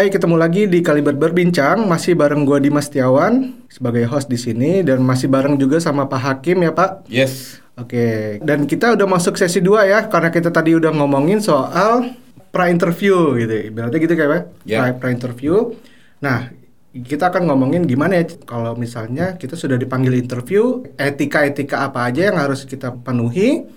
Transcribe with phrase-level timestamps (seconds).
[0.00, 1.84] Hai, ketemu lagi di Kaliber Berbincang.
[1.84, 6.20] Masih bareng gua Dimas Setiawan sebagai host di sini dan masih bareng juga sama Pak
[6.24, 7.04] Hakim ya, Pak.
[7.12, 7.60] Yes.
[7.76, 12.16] Oke, dan kita udah masuk sesi 2 ya karena kita tadi udah ngomongin soal
[12.48, 13.76] pra interview gitu.
[13.76, 14.42] Berarti gitu kayak Pak?
[14.64, 14.88] Ya.
[14.88, 15.76] Pra, pra interview.
[16.24, 16.48] Nah,
[16.96, 22.40] kita akan ngomongin gimana ya kalau misalnya kita sudah dipanggil interview, etika-etika apa aja yang
[22.40, 23.68] harus kita penuhi,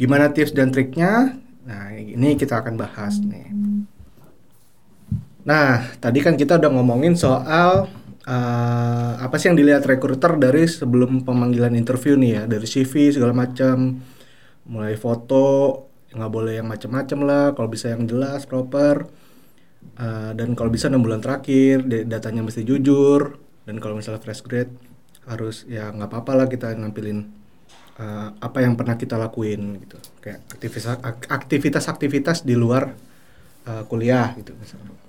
[0.00, 1.36] gimana tips dan triknya.
[1.68, 3.52] Nah, ini kita akan bahas nih.
[5.48, 7.88] Nah, tadi kan kita udah ngomongin soal
[8.28, 13.32] eh, apa sih yang dilihat recruiter dari sebelum pemanggilan interview nih ya, dari CV segala
[13.32, 13.96] macam,
[14.68, 15.46] mulai foto,
[16.14, 18.96] nggak boleh yang macam-macam lah, kalau bisa yang jelas, proper,
[20.00, 23.36] Eh, dan kalau bisa enam bulan terakhir, da- datanya mesti jujur,
[23.68, 24.72] dan kalau misalnya fresh grade
[25.28, 27.28] harus ya nggak apa-apa lah kita nampilin
[28.00, 30.86] eh, apa yang pernah kita lakuin gitu, kayak aktivitas
[31.28, 32.92] aktivitas-aktivitas di luar
[33.68, 34.99] eh, kuliah gitu misalnya.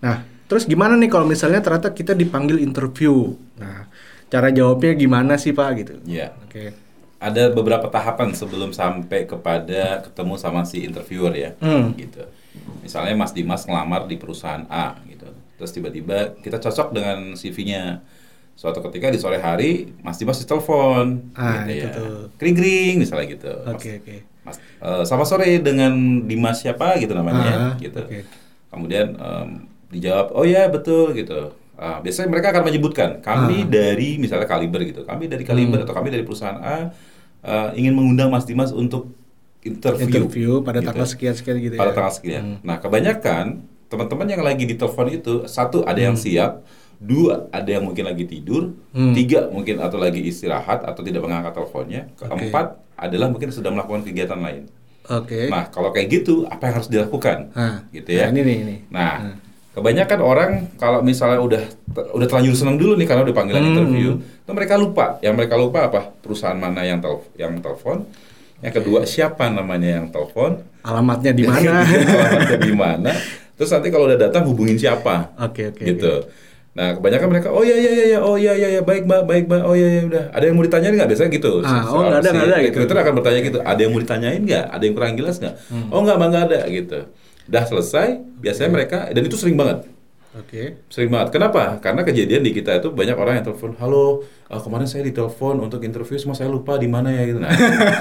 [0.00, 3.34] Nah, terus gimana nih kalau misalnya ternyata kita dipanggil interview?
[3.56, 3.86] Nah,
[4.28, 5.94] cara jawabnya gimana sih Pak gitu?
[6.04, 6.32] Ya.
[6.44, 6.72] Oke.
[7.18, 11.50] Ada beberapa tahapan sebelum sampai kepada ketemu sama si interviewer ya.
[11.58, 11.90] Hmm.
[11.98, 12.22] Gitu.
[12.82, 15.26] Misalnya Mas Dimas ngelamar di perusahaan A gitu.
[15.58, 18.02] Terus tiba-tiba kita cocok dengan CV-nya.
[18.54, 21.94] Suatu ketika di sore hari Mas Dimas ditelepon Ah, gitu itu ya.
[21.94, 22.26] tuh.
[22.38, 23.52] Kring-kring misalnya gitu.
[23.66, 24.16] Oke, oke.
[24.42, 28.02] Mas, eh, sama sore dengan Dimas siapa gitu namanya ya, Ah, gitu.
[28.02, 28.18] oke.
[28.68, 29.48] Kemudian em,
[29.88, 31.52] dijawab, oh ya betul gitu.
[31.74, 33.70] Ah, biasanya mereka akan menyebutkan kami Ah.
[33.70, 35.86] dari misalnya Kaliber gitu, kami dari Kaliber Hmm.
[35.86, 36.90] atau kami dari perusahaan A
[37.38, 39.14] eh, ingin mengundang Mas Dimas untuk
[39.60, 40.90] interview, Interview pada gitu.
[40.90, 41.96] tanggal sekian-sekian gitu pada ya.
[41.96, 42.42] tanggal sekian.
[42.42, 42.58] Hmm.
[42.62, 43.44] Nah kebanyakan
[43.86, 46.66] teman-teman yang lagi ditelepon itu satu ada yang siap,
[46.98, 49.14] dua ada yang mungkin lagi tidur, Hmm.
[49.14, 54.36] tiga mungkin atau lagi istirahat atau tidak mengangkat teleponnya, keempat adalah mungkin sedang melakukan kegiatan
[54.36, 54.66] lain.
[55.08, 55.48] Oke.
[55.48, 57.48] Nah, kalau kayak gitu, apa yang harus dilakukan?
[57.52, 58.28] Nah, gitu ya.
[58.28, 58.76] Nah, ini nih ini.
[58.88, 59.36] Nah, Hmm.
[59.72, 61.62] kebanyakan orang kalau misalnya udah
[62.12, 63.70] udah terlanjur senang dulu nih karena udah panggilan Hmm.
[63.72, 65.16] interview, itu mereka lupa.
[65.18, 66.00] Yang mereka lupa apa?
[66.14, 68.04] Perusahaan mana yang tel yang telepon.
[68.58, 70.60] Yang kedua, siapa namanya yang telepon?
[70.82, 71.86] Alamatnya di mana?
[71.86, 73.10] alamatnya di mana?
[73.54, 75.34] Terus nanti kalau udah datang hubungin siapa?
[75.40, 75.82] Oke, oke.
[75.82, 76.26] gitu.
[76.78, 79.44] Nah, kebanyakan mereka, oh iya iya iya, iya, oh iya iya iya, baik mbak, baik
[79.50, 80.24] mbak, oh iya iya udah.
[80.30, 81.08] Ada yang mau ditanyain nggak?
[81.10, 81.50] Biasanya gitu.
[81.66, 82.66] Ah, oh, nggak ada, nggak ada gitu.
[82.70, 84.64] recruiter akan bertanya gitu, ada yang mau ditanyain nggak?
[84.70, 85.54] Ada yang kurang jelas nggak?
[85.74, 85.90] Hmm.
[85.90, 86.98] Oh nggak, mbak nggak ada gitu.
[87.50, 88.08] Udah selesai,
[88.38, 89.90] biasanya mereka, dan itu sering banget.
[90.38, 90.78] Oke.
[90.86, 91.34] Sering banget.
[91.34, 91.82] Kenapa?
[91.82, 95.82] Karena kejadian di kita itu banyak orang yang telepon, halo, eh, kemarin saya ditelepon untuk
[95.82, 97.42] interview, semua saya lupa di mana ya gitu.
[97.42, 97.50] Nah,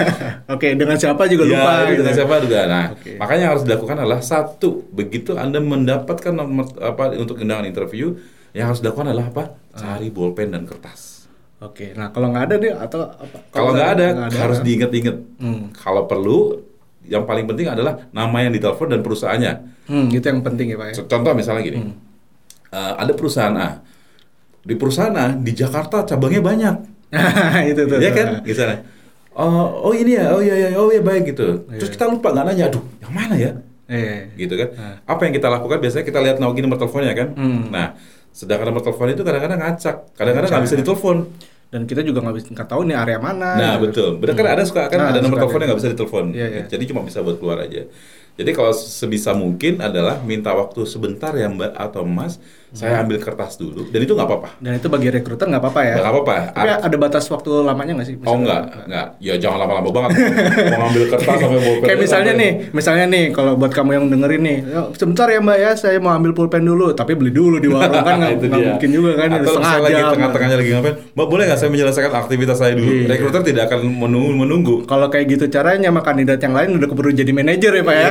[0.53, 1.99] Oke, dengan siapa juga Ya, lupa itu gitu.
[2.03, 2.59] dengan siapa juga.
[2.69, 3.17] Nah, Oke.
[3.17, 8.13] makanya yang harus dilakukan adalah satu, begitu Anda mendapatkan nomor apa untuk undangan interview,
[8.53, 9.44] yang harus dilakukan adalah apa?
[9.74, 9.97] Ah.
[9.97, 11.25] Cari bolpen dan kertas.
[11.58, 11.97] Oke.
[11.97, 13.38] Nah, kalau nggak ada nih atau apa?
[13.50, 15.18] Kalau nggak ada, nggak harus diinget-inget.
[15.41, 15.74] Hmm.
[15.74, 16.62] Kalau perlu,
[17.03, 19.53] yang paling penting adalah nama yang ditelepon dan perusahaannya.
[19.90, 20.94] Hmm, itu yang penting ya, Pak ya.
[21.07, 21.94] Contoh misalnya gini, Hmm.
[22.69, 23.81] eh, ada perusahaan A.
[24.62, 26.75] Di perusahaan A di Jakarta cabangnya banyak.
[27.72, 27.97] itu tuh.
[27.97, 28.28] Iya kan?
[28.44, 28.78] Misalnya.
[29.38, 31.62] Oh, oh ini ya, oh iya iya, oh iya baik gitu.
[31.69, 31.94] Terus Iya.
[31.94, 33.52] kita lupa nggak nanya, aduh, yang mana ya?
[33.88, 34.36] Eh.
[34.36, 34.69] gitu kan.
[34.75, 34.96] Nah.
[35.07, 37.30] Apa yang kita lakukan biasanya kita lihat lagi nomor teleponnya kan.
[37.40, 37.72] Hmm.
[37.72, 37.96] Nah,
[38.38, 41.18] sedangkan nomor telepon itu kadang-kadang ngacak, kadang-kadang nggak bisa ditelepon.
[41.68, 43.50] Dan kita juga nggak bisa nggak tahu nih area mana.
[43.58, 43.84] Nah, gitu.
[43.90, 44.09] betul.
[44.22, 46.25] Benar kan ada suka kan Nah, ada nomor telepon yang nggak bisa ditelepon.
[46.31, 46.64] Iya, iya.
[46.70, 47.90] Jadi cuma bisa buat keluar aja.
[48.38, 53.55] Jadi kalau sebisa mungkin adalah minta waktu sebentar ya Mbak atau Mas, saya ambil kertas
[53.55, 54.50] dulu dan itu nggak apa-apa.
[54.59, 55.95] Dan itu bagi rekruter nggak apa-apa ya.
[55.97, 56.35] Nggak apa-apa.
[56.51, 58.16] Tapi ada batas waktu lamanya nggak sih?
[58.19, 59.07] Oh Misalnya- enggak, enggak.
[59.17, 60.09] Ya jangan lama-lama banget.
[60.72, 61.85] Mau ngambil kertas sampai bolpen.
[61.85, 65.57] Kayak misalnya nih, misalnya nih, kalau buat kamu yang dengerin nih, "Ya, sebentar ya mbak
[65.57, 68.89] ya, saya mau ambil pulpen dulu, tapi beli dulu di warung kan nggak nggak mungkin
[68.91, 70.95] juga kan, Atau misalnya lagi tengah-tengahnya lagi ngapain?
[71.13, 72.91] Mbak boleh nggak saya menyelesaikan aktivitas saya dulu?
[72.91, 73.06] Iya.
[73.09, 74.31] Rekruter tidak akan menunggu.
[74.38, 74.75] menunggu.
[74.83, 78.07] Kalau kayak gitu caranya, sama kandidat yang lain udah keburu jadi manajer ya pak ya.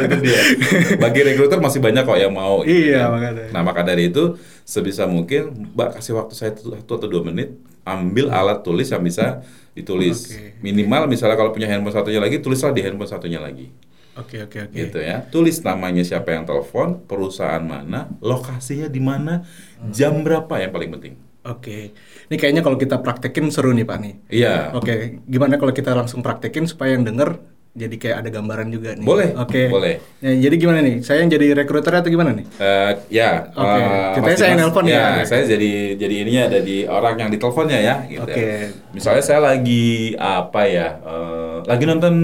[0.00, 0.40] itu dia.
[1.02, 2.62] Bagi rekruter masih banyak kok yang mau.
[2.62, 3.10] gitu Iya, kan.
[3.12, 3.44] makanya.
[3.50, 4.36] Nah maka dari itu
[4.68, 9.40] sebisa mungkin Mbak kasih waktu saya satu atau dua menit, ambil alat tulis yang bisa
[9.72, 10.30] ditulis.
[10.30, 10.60] Oke.
[10.62, 13.72] Minimal misalnya kalau punya handphone satunya lagi, tulislah di handphone satunya lagi.
[14.14, 14.76] Oke oke oke.
[14.76, 15.26] Gitu ya.
[15.26, 19.42] Tulis namanya siapa yang telepon, perusahaan mana, lokasinya di mana,
[19.90, 21.14] jam berapa yang paling penting.
[21.44, 21.92] Oke.
[22.30, 24.14] Ini kayaknya kalau kita praktekin seru nih pak nih.
[24.32, 24.72] Iya.
[24.72, 25.20] Oke.
[25.28, 27.36] Gimana kalau kita langsung praktekin supaya yang denger
[27.74, 29.02] jadi kayak ada gambaran juga nih.
[29.02, 29.66] Boleh, Oke.
[29.66, 29.98] boleh.
[30.22, 31.02] Ya, jadi gimana nih?
[31.02, 32.46] Saya yang jadi rekruter atau gimana nih?
[32.54, 33.66] Eh, ya, Oke.
[33.66, 35.02] eh, Ceritanya Mas saya yang nelpon ya.
[35.26, 37.94] Saya jadi jadi ininya ada di orang yang diteleponnya ya.
[38.06, 38.22] Gitu.
[38.22, 38.48] Oke.
[38.94, 41.02] Misalnya saya lagi apa ya?
[41.02, 42.14] eh, lagi nonton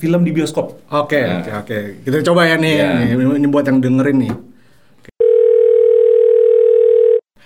[0.00, 0.72] film di bioskop.
[0.88, 1.44] Oke, Nah.
[1.44, 1.78] oke, oke.
[2.00, 2.74] Kita coba ya nih,
[3.12, 4.32] nih, ini buat yang dengerin nih.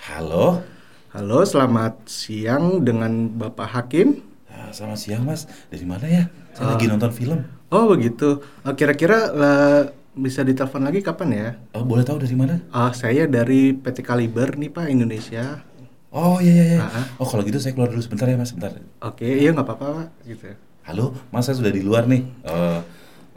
[0.07, 0.63] Halo.
[1.11, 4.28] Halo, selamat siang dengan Bapak Hakim.
[4.71, 5.45] Selamat siang mas.
[5.67, 6.25] Dari mana ya?
[6.53, 6.71] Saya Ah.
[6.77, 7.41] lagi nonton film.
[7.69, 8.41] Oh begitu.
[8.63, 9.83] Eh, Kira-kira eh,
[10.13, 11.49] bisa ditelepon lagi kapan ya?
[11.73, 12.61] Eh, boleh tahu dari mana?
[12.69, 15.63] Ah, saya dari PT Kaliber nih Pak Indonesia.
[16.09, 16.81] Oh iya iya iya.
[16.81, 17.05] Ah, ah.
[17.21, 18.73] Oh kalau gitu saya keluar dulu sebentar ya mas, sebentar.
[18.99, 20.09] Oke, iya nggak apa-apa Pak.
[20.25, 20.49] Gitu.
[20.83, 22.25] Halo, mas saya sudah di luar nih.
[22.43, 22.81] Eh,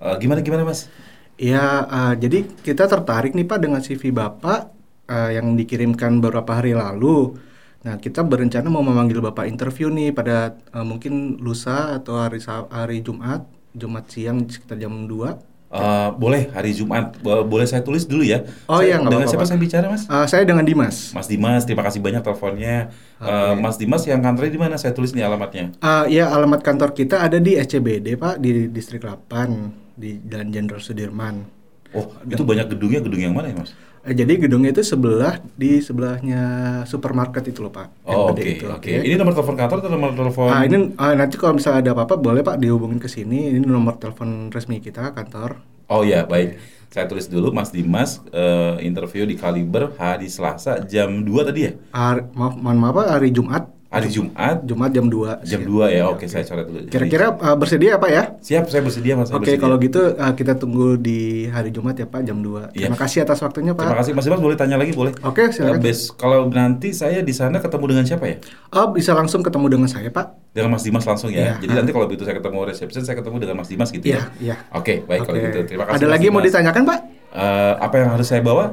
[0.02, 0.88] eh, gimana gimana mas?
[1.36, 4.72] Iya, ah, jadi kita tertarik nih Pak dengan CV Bapak
[5.06, 7.36] ah, yang dikirimkan beberapa hari lalu.
[7.82, 12.38] Nah, kita berencana mau memanggil Bapak interview nih pada ah, mungkin lusa atau hari
[12.70, 15.50] hari Jumat, Jumat siang sekitar jam 2.
[15.72, 17.16] Eh, boleh hari Jumat.
[17.24, 18.44] Bo- boleh saya tulis dulu ya?
[18.68, 19.50] Oh, Saya- iya, Dengan apa-apa, siapa Pak.
[19.50, 20.04] saya bicara mas?
[20.12, 21.16] Ah, saya dengan Dimas.
[21.16, 22.92] Mas Dimas, terima kasih banyak teleponnya.
[23.18, 24.76] Eh, Mas Dimas yang kantornya di mana?
[24.76, 25.72] Saya tulis nih alamatnya.
[25.80, 30.84] Ah, ya, alamat kantor kita ada di SCBD Pak di Distrik 8 di Jalan Jenderal
[30.84, 31.48] Sudirman.
[31.96, 33.00] Oh, itu banyak gedungnya.
[33.00, 33.72] Gedung yang mana ya mas?
[34.02, 36.42] Eh, jadi gedungnya itu sebelah di sebelahnya
[36.90, 38.10] supermarket itu loh Pak.
[38.10, 38.92] Oh, gede oke itu, oke.
[39.06, 40.50] Ini nomor telepon kantor atau nomor telepon?
[40.50, 43.54] Ah, ini ah, nanti kalau misalnya ada apa-apa boleh Pak dihubungin ke sini.
[43.54, 45.62] Ini nomor telepon resmi kita kantor.
[45.86, 46.58] Oh ya, baik.
[46.90, 51.72] Saya tulis dulu Mas Dimas eh, interview di Kaliber hari Selasa jam 2 tadi ya?
[51.94, 53.70] Hari, maaf, maaf Pak, hari Jumat.
[53.92, 55.44] Hari Jumat Jumat jam 2.
[55.44, 56.08] jam 2 ya.
[56.08, 56.88] Oke, saya coret dulu.
[56.88, 58.24] Kira-kira ah, bersedia Pak ya?
[58.40, 59.28] Siap, saya bersedia Mas.
[59.28, 59.60] Oke, bersedia.
[59.60, 62.72] kalau gitu ah, kita tunggu di hari Jumat ya Pak jam 2.
[62.72, 62.88] Iya.
[62.88, 63.84] Terima kasih atas waktunya Pak.
[63.84, 65.12] Terima kasih Mas Dimas boleh tanya lagi boleh?
[65.22, 65.76] Oke, silakan.
[65.76, 68.40] Eh, bes- kalau nanti saya di sana ketemu dengan siapa ya?
[68.72, 70.56] Oh, bisa langsung ketemu dengan saya Pak?
[70.56, 71.52] Dengan Mas Dimas langsung ya.
[71.52, 71.54] Iya.
[71.60, 74.24] Jadi nanti kalau begitu saya ketemu reception, saya ketemu dengan Mas Dimas gitu Iya, ya.
[74.40, 74.56] iya.
[74.72, 75.48] Oke, baik kalau Oke.
[75.52, 75.60] gitu.
[75.68, 76.00] Terima kasih.
[76.00, 76.52] Ada Mas lagi yang mau Dimas.
[76.56, 77.00] ditanyakan Pak?
[77.32, 78.66] Eh, apa yang harus saya bawa?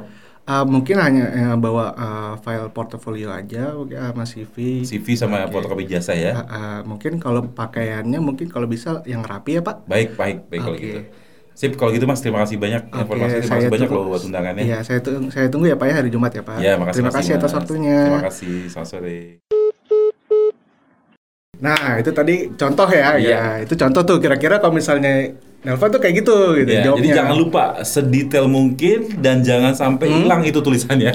[0.48, 4.80] Ah, mungkin hanya eh, bawa ah, file portofolio aja, ah, sama CV.
[4.80, 6.32] CV sama fotokopi jasa ya.
[6.32, 9.84] Ah, ah, mungkin kalau pakaiannya mungkin kalau bisa yang rapi ya Pak.
[9.84, 10.84] Baik, baik, baik kalau Oke.
[10.88, 11.00] gitu.
[11.52, 13.34] Sip, kalau gitu Mas, terima kasih banyak Oke, informasi.
[13.44, 14.62] Terima kasih banyak loh buat undangannya.
[14.64, 16.56] Iya, saya tunggu, saya tunggu ya Pak ya hari Jumat ya Pak.
[16.64, 17.58] Ya, makasih Terima Mas kasih atas Dimas.
[17.60, 17.98] waktunya.
[18.08, 18.54] Terima kasih.
[18.72, 19.18] Selamat sore.
[21.58, 23.28] Nah, itu tadi contoh ya, Iya.
[23.36, 23.42] ya.
[23.66, 26.94] Itu contoh tuh kira-kira kalau misalnya Nelva tuh kayak gitu gitu jawabnya.
[26.96, 30.18] jadi jangan lupa sedetail mungkin dan jangan sampai Hmm.
[30.22, 31.10] hilang itu tulisannya.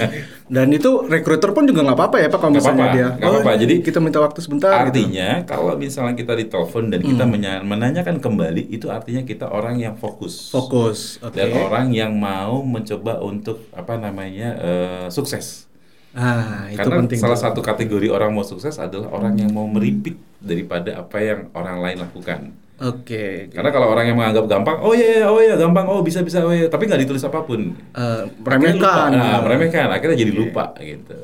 [0.46, 3.08] Dan itu recruiter pun juga nggak apa-apa ya Pak kalau Nggak misalnya apa-apa, dia.
[3.16, 3.50] nggak apa-apa.
[3.50, 5.00] ini Jadi, kita minta waktu sebentar gitu.
[5.00, 9.96] Artinya kalau misalnya kita ditelepon dan kita menya- menanyakan kembali itu artinya kita orang yang
[9.96, 10.52] fokus.
[10.52, 11.18] Fokus.
[11.20, 11.40] Oke.
[11.40, 15.72] Dan orang yang mau mencoba untuk apa namanya eh, sukses.
[16.12, 17.18] Ah, itu Karena penting.
[17.18, 21.80] salah satu kategori orang mau sukses adalah orang yang mau meripik daripada apa yang orang
[21.80, 22.54] lain lakukan.
[22.84, 23.48] Oke.
[23.48, 26.44] Karena kalau orang yang menganggap gampang, oh iya, iya, oh iya, gampang, oh bisa bisa,
[26.44, 27.72] oh iya, tapi nggak ditulis apa pun.
[27.72, 28.44] Eh, lupa.
[28.44, 29.10] meremehkan.
[29.16, 31.16] Nah, meremehkan, akhirnya jadi lupa gitu.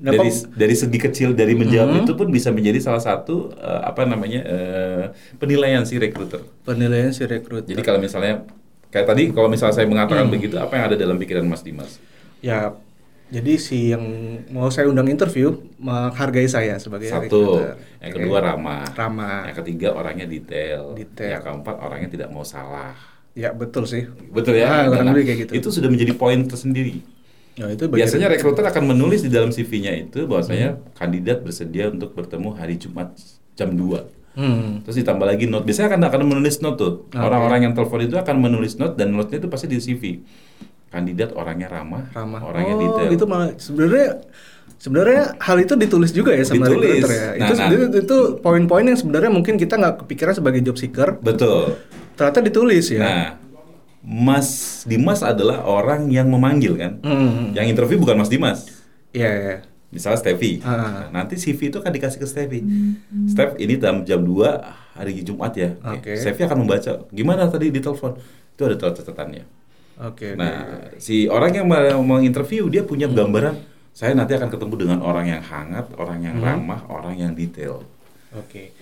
[0.00, 4.08] Nah, dari dari segi kecil dari menjawab itu pun bisa menjadi salah satu eh, apa
[4.08, 5.04] namanya eh,
[5.36, 6.40] penilaian si rekruter.
[6.64, 7.68] Penilaian si recruiter.
[7.68, 8.48] Jadi kalau misalnya
[8.88, 10.32] kayak tadi kalau misalnya saya mengatakan Hmm.
[10.32, 12.00] begitu, apa yang ada dalam pikiran Mas Dimas?
[12.40, 12.72] Ya,
[13.30, 14.02] jadi si yang
[14.50, 17.74] mau saya undang interview menghargai saya sebagai Satu, recruiter.
[17.98, 19.46] yang kedua ramah, Ramah.
[19.46, 21.30] yang ketiga orangnya detail, Detail.
[21.30, 22.92] yang keempat orangnya tidak mau salah.
[23.32, 24.10] Ya betul sih.
[24.28, 24.66] Betul ya?
[24.66, 25.52] Ah, Nah, lebih kayak gitu.
[25.54, 26.98] Itu sudah menjadi poin tersendiri.
[27.54, 30.82] Ya, itu Biasanya rekruter akan menulis di dalam CV-nya itu bahwasanya Hmm.
[30.94, 33.14] kandidat bersedia untuk bertemu hari Jumat
[33.54, 34.06] jam 2.
[34.34, 34.80] Hmm.
[34.82, 35.62] Terus ditambah lagi note.
[35.62, 36.92] Biasanya akan akan menulis note tuh.
[37.12, 40.02] Orang-orang yang telepon itu akan menulis note dan note-nya itu pasti di CV.
[40.90, 42.42] Kandidat orangnya ramah, ramah.
[42.42, 43.10] orangnya oh, detail.
[43.14, 44.26] itu malah sebenarnya
[44.74, 46.98] sebenarnya hal itu ditulis juga ya sama Ditulis.
[46.98, 47.28] recruiter ya.
[47.30, 47.68] Nah, itu nah.
[47.70, 51.78] itu, itu poin-poin yang sebenarnya mungkin kita nggak kepikiran sebagai job seeker, Betul.
[52.18, 53.00] ternyata ditulis ya.
[53.06, 53.26] Nah,
[54.00, 56.98] Mas Dimas adalah orang yang memanggil kan.
[57.04, 57.52] Hmm.
[57.52, 58.66] Yang interview bukan Mas Dimas.
[59.12, 59.56] Iya, iya.
[59.92, 60.62] Misalnya Steffi.
[60.64, 61.10] Ah.
[61.10, 62.60] Nah, nanti CV itu akan dikasih ke Steffi.
[63.28, 65.76] Steph, ini jam jam 2 hari Jumat ya.
[65.82, 66.16] Oke.
[66.16, 67.04] Steffi akan membaca.
[67.10, 68.16] Gimana tadi di telepon?
[68.54, 69.59] Itu ada catatannya.
[70.00, 70.32] Oke.
[70.32, 70.38] oke.
[70.40, 75.28] Nah, si orang yang mau menginterview dia punya gambaran saya nanti akan ketemu dengan orang
[75.28, 77.84] yang hangat, orang yang ramah, orang yang detail.
[78.32, 78.72] Oke.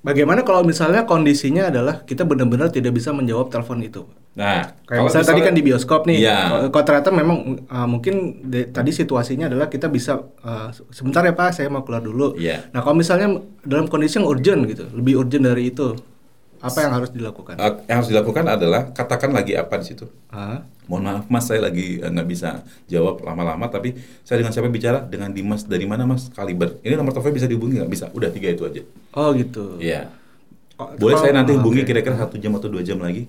[0.00, 4.08] Bagaimana kalau misalnya kondisinya adalah kita benar-benar tidak bisa menjawab telepon itu?
[4.32, 6.70] Nah, Kayak misalnya, tadi kan di bioskop nih, Iya.
[6.70, 11.60] kalau ternyata memang uh, mungkin de- tadi situasinya adalah kita bisa uh, sebentar ya Pak,
[11.60, 12.38] saya mau keluar dulu.
[12.38, 12.70] Iya.
[12.72, 15.92] Nah kalau misalnya dalam kondisi yang urgent gitu, lebih urgent dari itu,
[16.60, 17.56] apa yang harus dilakukan?
[17.88, 20.06] Yang harus dilakukan adalah katakan lagi apa di situ.
[20.28, 23.94] Ah, Mohon maaf Mas, saya lagi eh, nggak bisa jawab lama-lama, tapi
[24.26, 24.98] saya dengan siapa bicara?
[25.00, 26.28] Dengan Dimas dari mana Mas?
[26.34, 26.82] Kaliber.
[26.82, 27.90] Ini nomor telepon bisa dihubungi nggak?
[27.90, 28.04] Bisa.
[28.10, 28.82] Udah tiga itu aja.
[29.14, 29.78] oh gitu.
[29.78, 30.10] Iya.
[30.76, 31.88] Oh, Boleh saya nanti hubungi oke.
[31.88, 33.28] kira-kira satu jam atau dua jam lagi.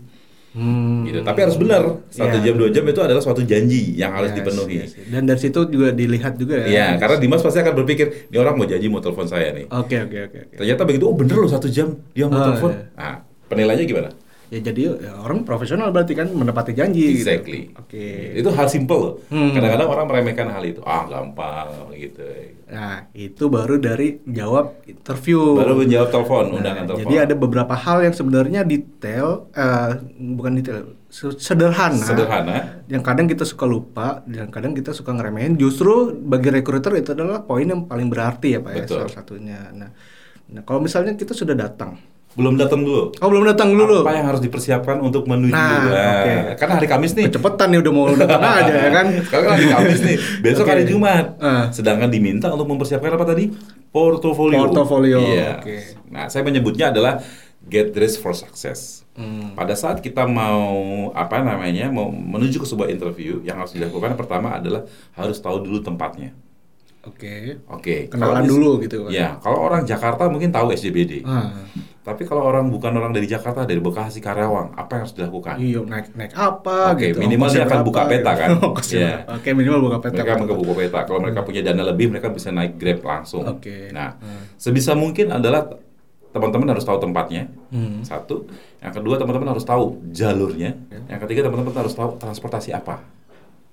[0.51, 1.07] Hmm.
[1.07, 1.19] Gitu.
[1.21, 1.81] Tapi harus benar.
[2.07, 2.43] Satu Iya.
[2.43, 4.75] jam dua jam itu adalah suatu janji yang harus Yes, dipenuhi.
[4.77, 4.91] yes.
[5.07, 6.67] Dan dari situ juga dilihat juga ya.
[6.67, 9.65] Iya, karena Dimas pasti akan berpikir, ini orang mau janji mau telepon saya nih.
[9.65, 10.39] Oke oke oke.
[10.45, 10.55] oke.
[10.57, 12.71] Ternyata begitu, oh bener loh satu jam dia mau Oh, telepon.
[12.71, 12.83] iya.
[12.93, 13.15] Nah,
[13.47, 14.09] penilaiannya gimana?
[14.51, 17.15] Ya jadi ya, orang profesional berarti kan menepati janji.
[17.15, 17.71] Exactly.
[17.71, 17.79] Gitu.
[17.79, 18.07] Oke.
[18.35, 19.13] Itu hal simple loh.
[19.31, 19.55] Hmm.
[19.55, 20.83] Kadang-kadang orang meremehkan hal itu.
[20.83, 22.19] Ah, gampang gitu.
[22.67, 25.55] Nah itu baru dari jawab interview.
[25.55, 27.01] Baru menjawab telepon, Nah, undangan telepon.
[27.07, 32.03] Jadi ada beberapa hal yang sebenarnya detail, eh, bukan detail, se- sederhana.
[32.03, 32.83] Sederhana.
[32.91, 35.55] Yang kadang kita suka lupa, dan kadang kita suka ngeremehin.
[35.55, 38.97] Justru bagi recruiter itu adalah poin yang paling berarti ya pak ya Betul.
[38.99, 39.59] salah satunya.
[39.71, 39.95] Nah,
[40.51, 41.95] nah kalau misalnya kita sudah datang,
[42.31, 43.11] Belum datang dulu.
[43.11, 45.51] oh belum datang dulu, Apa yang harus dipersiapkan untuk menuju?
[45.51, 46.55] Nah, oke.
[46.55, 47.27] Karena hari Kamis nih.
[47.27, 49.05] kecepatan nih udah mau datang aja ya kan?
[49.19, 50.71] Sekarang kan hari Kamis nih, besok Oke.
[50.71, 51.25] hari Jumat.
[51.37, 51.67] Ah.
[51.69, 53.51] Sedangkan diminta untuk mempersiapkan apa tadi?
[53.91, 54.63] Portofolio.
[54.63, 55.59] Portofolio, Iya.
[55.59, 55.77] oke.
[56.07, 57.19] Nah, saya menyebutnya adalah
[57.61, 59.03] get dressed for success.
[59.11, 59.51] Hmm.
[59.51, 60.71] Pada saat kita mau
[61.11, 65.79] apa namanya, mau menuju ke sebuah interview, yang harus dilakukan pertama adalah harus tahu dulu
[65.79, 66.31] tempatnya.
[67.01, 67.59] Oke.
[67.67, 68.07] Oke.
[68.07, 69.09] Kenalan kalau mis- dulu gitu, Pak.
[69.09, 71.25] Ya, kalau orang Jakarta mungkin tahu SJBD.
[71.25, 71.49] Ah,
[72.01, 75.55] Tapi kalau orang bukan orang dari Jakarta, dari Bekasi, Karawang, apa yang harus dilakukan?
[75.57, 77.21] iya naik naik apa Oke, gitu?
[77.21, 78.41] minimal dia akan berapa, buka peta gitu.
[78.41, 78.49] kan?
[78.65, 79.13] Ongkosnya Iya.
[79.31, 80.17] Oke minimal buka peta.
[80.17, 80.99] mereka ke buku peta.
[81.05, 83.45] Kalau mereka punya dana lebih, mereka bisa naik Grab langsung.
[83.45, 83.93] Oke.
[83.93, 84.49] Nah, Hmm.
[84.55, 85.77] sebisa mungkin adalah
[86.31, 87.53] teman-teman harus tahu tempatnya.
[87.69, 88.01] Hmm.
[88.01, 88.49] Satu.
[88.79, 90.73] Yang kedua, teman-teman harus tahu jalurnya.
[90.89, 90.99] Ya.
[91.11, 93.03] Yang ketiga, teman-teman harus tahu transportasi apa.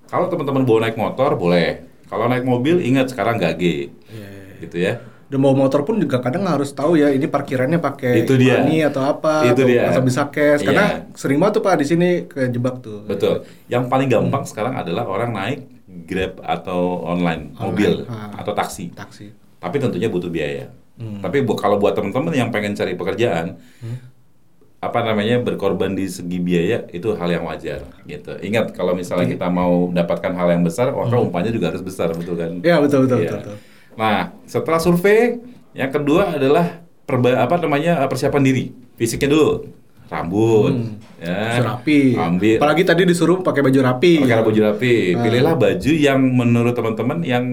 [0.05, 1.81] Kalau teman-teman bawa naik motor, boleh.
[2.05, 3.63] Kalau naik mobil, ingat sekarang nggak G.
[3.63, 3.81] Iya,
[4.11, 4.53] iya, iya.
[4.59, 4.93] Gitu ya.
[5.29, 8.59] Dan bawa motor pun juga kadang harus tahu ya ini parkirannya pakai Itu dia.
[8.59, 9.81] money atau apa Itu atau, dia.
[9.87, 13.05] atau bisa cash karena sering banget tuh Pak di sini kejebak tuh.
[13.05, 13.45] Betul.
[13.65, 14.49] Yang paling gampang Hmm.
[14.49, 15.59] sekarang adalah orang naik
[16.05, 17.61] Grab atau online, Online.
[17.61, 18.33] mobil Ah.
[18.35, 18.89] atau taksi.
[18.91, 19.29] Taksi.
[19.57, 20.73] Tapi tentunya butuh biaya.
[20.97, 21.17] Hmm.
[21.19, 23.57] Tapi bu- kalau buat teman-teman yang pengen cari pekerjaan,
[24.79, 28.31] apa namanya berkorban di segi biaya itu hal yang wajar gitu.
[28.39, 32.33] Ingat kalau misalnya kita mau mendapatkan hal yang besar, maka umpannya juga harus besar, betul
[32.33, 32.63] kan?
[32.63, 33.29] Ya betul betul Iya.
[33.29, 33.39] betul.
[33.43, 33.57] betul.
[33.99, 35.43] Nah, setelah survei,
[35.75, 38.65] yang kedua adalah perba apa namanya persiapan diri,
[38.95, 39.67] fisiknya dulu,
[40.07, 40.71] rambut,
[41.19, 42.15] ya, Harus rapi.
[42.15, 44.23] ambil, Apalagi tadi disuruh pakai baju rapi.
[44.23, 44.93] pakai baju rapi.
[45.11, 45.21] Ah.
[45.21, 47.43] Pilihlah baju yang menurut teman-teman yang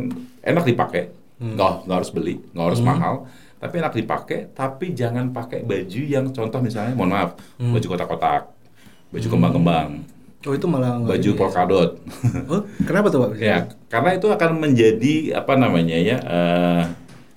[0.41, 1.11] enak dipakai.
[1.37, 3.15] Nggak, nggak harus beli, nggak harus mahal.
[3.57, 8.43] Tapi enak dipakai, tapi jangan pakai baju yang contoh misalnya, mohon maaf, baju kotak-kotak,
[9.11, 9.89] baju kembang-kembang,
[10.47, 11.35] Oh itu malah baju ya.
[11.35, 11.91] polkadot.
[12.47, 13.31] Oh, kenapa tuh Pak?
[13.51, 16.83] ya, karena itu akan menjadi apa namanya ya, eh,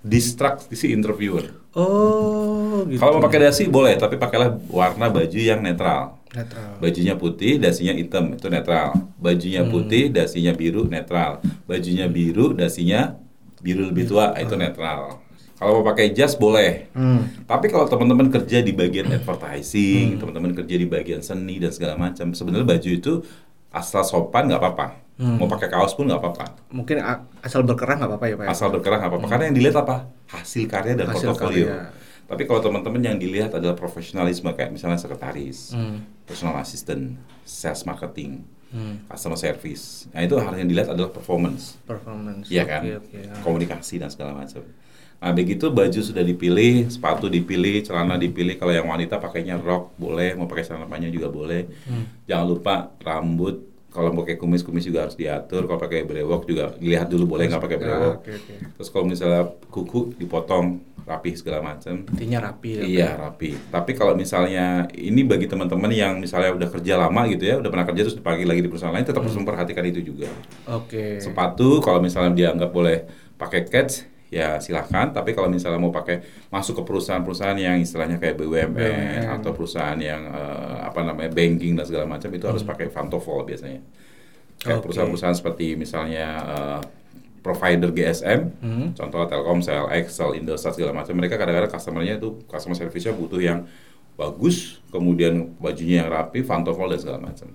[0.06, 1.58] distraksi interviewer.
[1.74, 2.98] Oh, gitu.
[2.98, 6.18] Kalau mau pakai dasi boleh, tapi pakailah warna baju yang netral.
[6.30, 6.78] netral.
[6.78, 8.94] Bajunya putih, dasinya hitam, itu netral.
[9.18, 9.74] Bajunya Hmm.
[9.74, 11.42] putih, dasinya biru, netral.
[11.66, 13.18] Bajunya biru, dasinya
[13.60, 15.18] biru lebih tua, itu netral.
[15.60, 16.88] Kalau mau pakai jas boleh.
[16.96, 17.28] Hmm.
[17.44, 22.32] Tapi kalau teman-teman kerja di bagian advertising, teman-teman kerja di bagian seni dan segala macam,
[22.32, 23.14] sebenarnya baju itu
[23.70, 24.88] asal sopan nggak apa-apa.
[25.20, 25.36] Hmm.
[25.36, 26.46] Mau pakai kaos pun nggak apa-apa.
[26.72, 27.04] Mungkin
[27.44, 28.46] asal berkerah nggak apa-apa ya Pak?
[28.46, 28.50] ya?
[28.50, 29.28] Asal berkerah nggak apa-apa.
[29.28, 29.96] Karena yang dilihat apa?
[30.32, 31.68] Hasil karya dan Hasil portofolio.
[31.68, 31.92] karya.
[32.24, 36.08] Tapi kalau teman-teman yang dilihat adalah profesionalisme kayak misalnya sekretaris, Hmm.
[36.24, 39.02] personal assistant, sales marketing, Hmm.
[39.08, 40.08] customer service.
[40.14, 42.46] Nah itu hal yang dilihat adalah performance, Performance.
[42.48, 43.18] iya kan, Oke, oke.
[43.20, 43.34] ya.
[43.42, 44.62] komunikasi dan segala macam.
[45.20, 48.56] Nah begitu baju sudah dipilih, sepatu dipilih, celana dipilih.
[48.56, 51.68] Kalau yang wanita pakainya rok boleh, mau pakai celana panjang juga boleh.
[51.84, 52.08] Hmm.
[52.24, 53.68] Jangan lupa rambut.
[53.90, 55.66] Kalau mau pakai kumis, kumis juga harus diatur.
[55.66, 58.14] Kalau pakai brewok juga dilihat dulu boleh nggak pakai Ya, brewok.
[58.22, 58.54] Oke, oke.
[58.80, 60.66] Terus kalau misalnya kuku dipotong
[61.10, 62.06] rapi segala macam.
[62.06, 62.82] Intinya rapi ya.
[62.86, 63.58] Iya rapi.
[63.74, 67.88] Tapi kalau misalnya ini bagi teman-teman yang misalnya udah kerja lama gitu ya, udah pernah
[67.90, 70.30] kerja terus dipanggil lagi di perusahaan lain, tetap harus memperhatikan itu juga.
[70.70, 71.18] Oke.
[71.18, 73.10] Sepatu kalau misalnya dianggap boleh
[73.42, 75.10] pakai catch, ya silahkan.
[75.10, 79.26] Tapi kalau misalnya mau pakai masuk ke perusahaan-perusahaan yang istilahnya kayak BUMN, BUMN.
[79.42, 83.82] atau perusahaan yang eh, apa namanya banking dan segala macam itu harus pakai Fantofol biasanya.
[84.60, 84.84] Kayak Oke.
[84.88, 86.82] perusahaan-perusahaan seperti misalnya eh,
[87.40, 88.88] provider GSM, Hmm.
[88.94, 91.16] contoh Telkomsel, Excel, Indosat segala macam.
[91.16, 93.64] Mereka kadang-kadang customernya itu customer service-nya butuh yang
[94.20, 97.48] bagus, kemudian bajunya yang rapi, Fantofol dan segala macam.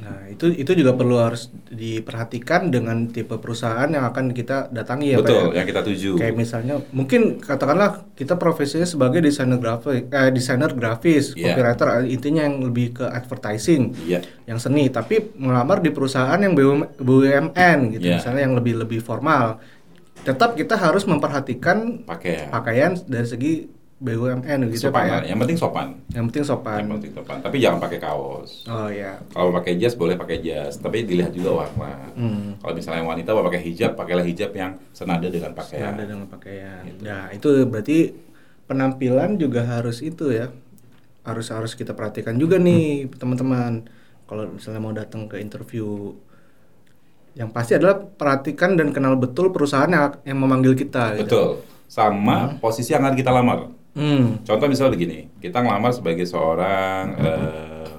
[0.00, 5.20] Nah, itu itu juga perlu harus diperhatikan dengan tipe perusahaan yang akan kita datangi ya,
[5.20, 5.24] Pak.
[5.28, 5.52] Betul, ya?
[5.60, 6.10] yang kita tuju.
[6.16, 11.52] Kayak misalnya mungkin katakanlah kita profesinya sebagai desainer grafis eh, desainer grafis, Iya.
[11.52, 14.24] copywriter eh, intinya yang lebih ke advertising, Iya.
[14.48, 18.24] yang seni, tapi melamar di perusahaan yang BUM- BUMN gitu, Iya.
[18.24, 19.60] misalnya yang lebih lebih formal.
[20.20, 23.52] Tetap kita harus memperhatikan Pakai pakaian dari segi
[24.00, 25.20] BUMN gitu Pak ya.
[25.20, 25.22] sopan.
[25.28, 25.88] Yang penting sopan.
[26.08, 26.78] Yang penting sopan.
[26.80, 27.36] Yang penting sopan.
[27.44, 28.50] Tapi jangan pakai kaos.
[28.64, 29.20] Oh ya.
[29.28, 32.08] Kalau pakai jas boleh pakai jas, tapi dilihat juga warna.
[32.16, 32.56] Hmm.
[32.56, 35.92] Kalau misalnya wanita mau pakai hijab, pakailah hijab yang senada dengan pakaian.
[35.92, 36.80] Senada dengan pakaian.
[36.88, 37.00] Gitu.
[37.04, 37.98] Nah, itu berarti
[38.64, 40.48] penampilan juga harus itu ya.
[41.20, 43.84] Harus harus kita perhatikan juga nih, teman-teman.
[44.24, 46.16] Kalau misalnya mau datang ke interview
[47.30, 51.28] yang pasti adalah perhatikan dan kenal betul perusahaan yang, yang memanggil kita gitu.
[51.28, 51.48] Betul.
[51.84, 52.56] Sama Hmm.
[52.58, 53.70] posisi yang akan kita lamar.
[53.90, 54.38] Hmm.
[54.42, 57.98] Contoh misalnya begini, kita ngelamar sebagai seorang eh,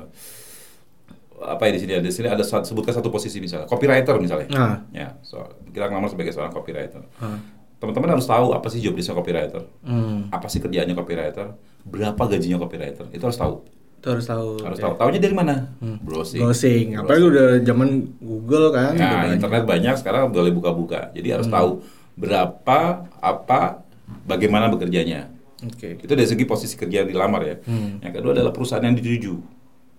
[1.41, 4.47] apa ya di sini ada di sini ada satu- sebutkan satu posisi misalnya copywriter misalnya.
[4.49, 4.75] Nah.
[4.93, 7.01] Ya, so, kita ngelamar sebagai seorang copywriter.
[7.17, 7.41] Ah.
[7.81, 10.29] Teman-teman harus tahu apa sih job copywriter, Hmm.
[10.29, 13.65] apa sih kerjaannya copywriter, berapa gajinya copywriter, itu harus tahu.
[13.97, 14.49] Itu harus tahu.
[14.61, 14.85] Harus Oke.
[14.85, 14.93] tahu.
[14.97, 15.55] Tahunya dari mana?
[16.01, 16.41] Browsing.
[16.41, 16.85] Browsing.
[16.97, 18.97] Apalagi udah zaman Google kan.
[18.97, 19.37] Nah, banyak.
[19.37, 21.13] internet banyak sekarang boleh buka-buka.
[21.13, 21.85] Jadi harus tahu
[22.17, 22.79] berapa,
[23.17, 23.81] apa,
[24.25, 25.29] bagaimana bekerjanya.
[25.61, 26.01] Oke.
[26.01, 27.55] Itu dari segi posisi kerja yang dilamar ya.
[28.01, 29.33] Yang kedua adalah perusahaan yang dituju.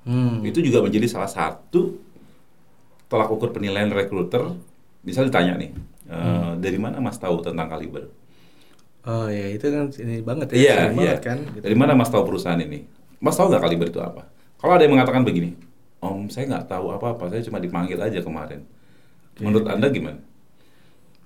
[0.03, 0.43] Hmm.
[0.43, 1.99] Itu juga menjadi salah satu
[3.07, 4.43] tolak ukur penilaian rekruter.
[5.03, 5.71] Misal ditanya nih,
[6.07, 8.07] eh, dari mana Mas tahu tentang kaliber?
[9.03, 10.57] Oh ya itu kan ini banget ya.
[10.59, 11.15] Iya, iya.
[11.19, 11.43] kan.
[11.43, 11.63] gitu.
[11.67, 12.87] Dari mana Mas tahu perusahaan ini?
[13.19, 14.31] Mas tahu nggak kaliber itu apa?
[14.63, 15.59] Kalau ada yang mengatakan begini,
[15.99, 18.63] Om saya nggak tahu apa-apa, saya cuma dipanggil aja kemarin.
[19.43, 20.23] Menurut Anda gimana?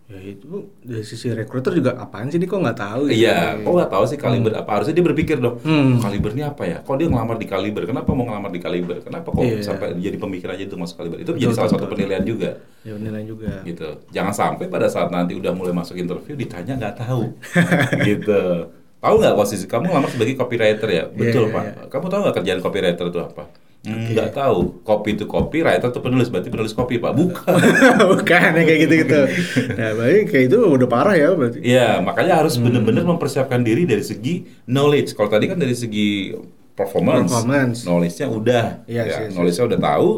[0.06, 0.46] Ya itu
[0.80, 3.10] dari sisi rekruter juga apaan sih dia kok nggak tahu?
[3.10, 3.26] gitu.
[3.26, 4.70] Iya, kok nggak tahu sih kaliber apa?
[4.72, 5.98] Harusnya dia berpikir dong, Hmm.
[5.98, 6.78] kaliber ini apa ya?
[6.78, 7.82] Kok dia ngelamar di kaliber?
[7.84, 9.02] Kenapa mau ngelamar di kaliber?
[9.02, 9.66] Kenapa kok Iya.
[9.66, 11.18] sampai jadi pemikiran aja itu masuk kaliber?
[11.18, 11.94] Itu Betul, salah betul, satu betul.
[11.98, 12.50] penilaian juga.
[12.80, 13.50] Ya nilai juga.
[13.62, 13.88] gitu.
[14.08, 17.22] Jangan sampai pada saat nanti udah mulai masuk interview ditanya nggak tahu,
[18.08, 18.70] gitu.
[18.96, 21.04] Tahu nggak posisi kamu lamar sebagai copywriter ya?
[21.08, 21.62] Betul Iya, pak.
[21.64, 21.72] iya.
[21.88, 23.42] Kamu tahu nggak kerjaan copywriter itu apa?
[23.86, 24.82] Hmm, Nggak tahu.
[24.82, 26.26] Copy itu copy, writer itu penulis.
[26.26, 27.14] Berarti penulis copy pak?
[27.14, 27.54] Bukan.
[28.12, 29.20] Bukan ya kayak gitu-gitu.
[29.78, 31.58] Nah, berarti kayak itu udah parah ya berarti.
[31.62, 32.66] Iya, makanya harus Hmm.
[32.66, 34.34] benar-benar mempersiapkan diri dari segi
[34.66, 35.12] knowledge.
[35.12, 36.34] Kalau tadi kan dari segi
[36.72, 37.76] performance, Performance.
[37.82, 40.08] knowledge-nya udah, Yes, ya, yes, knowledge-nya udah tahu.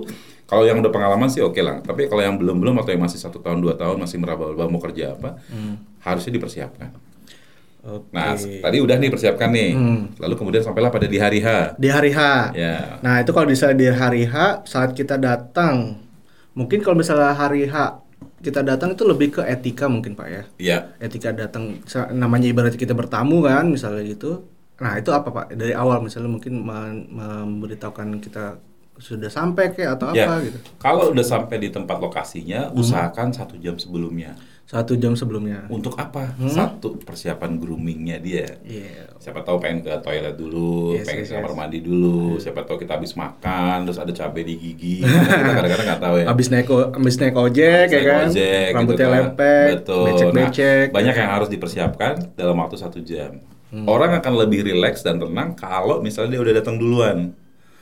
[0.42, 1.78] Kalau yang udah pengalaman sih oke lah.
[1.78, 4.80] Tapi kalau yang belum belum atau yang masih satu tahun dua tahun masih meraba-raba mau
[4.80, 5.36] kerja apa,
[6.00, 6.88] harusnya dipersiapkan.
[7.78, 8.10] Oke.
[8.10, 9.70] Nah, tadi udah nih persiapkan nih.
[9.72, 10.00] Hmm.
[10.18, 11.78] Lalu kemudian sampailah pada di hari H.
[11.78, 12.20] di hari H.
[12.52, 12.98] Ya.
[13.00, 16.02] Nah itu kalau misalnya di hari H saat kita datang,
[16.52, 18.02] mungkin kalau misalnya hari H
[18.38, 20.42] kita datang itu lebih ke etika mungkin pak ya.
[20.58, 20.78] Iya.
[20.98, 21.78] Etika datang
[22.10, 24.46] namanya ibarat kita bertamu kan misalnya gitu.
[24.78, 28.58] Nah itu apa pak dari awal misalnya mungkin memberitahukan kita
[28.98, 30.26] sudah sampai kayak atau Ya.
[30.26, 30.58] apa gitu.
[30.82, 34.34] Kalau udah sampai di tempat lokasinya, usahakan satu jam sebelumnya.
[34.68, 35.64] Satu jam sebelumnya.
[35.66, 36.36] Untuk apa?
[36.44, 38.60] Satu persiapan groomingnya dia.
[38.60, 39.16] Iya.
[39.16, 41.56] Siapa tahu pengen ke toilet dulu, Yes, pengen yes, ke kamar yes.
[41.56, 42.36] mandi dulu.
[42.36, 45.00] Siapa tahu kita habis makan, terus ada cabai di gigi.
[45.08, 46.24] kita kadang-kadang nggak tahu ya.
[46.28, 49.22] Abis naik o- abis naik ojek ya Naik kan, ojek, rambutnya gitu kan.
[49.24, 50.04] lepek, Betul.
[50.04, 50.84] becek-becek.
[50.84, 53.40] Nah, banyak yang harus dipersiapkan dalam waktu satu jam.
[53.68, 53.84] Hmm.
[53.84, 57.32] Orang akan lebih rileks dan tenang kalau misalnya dia udah datang duluan.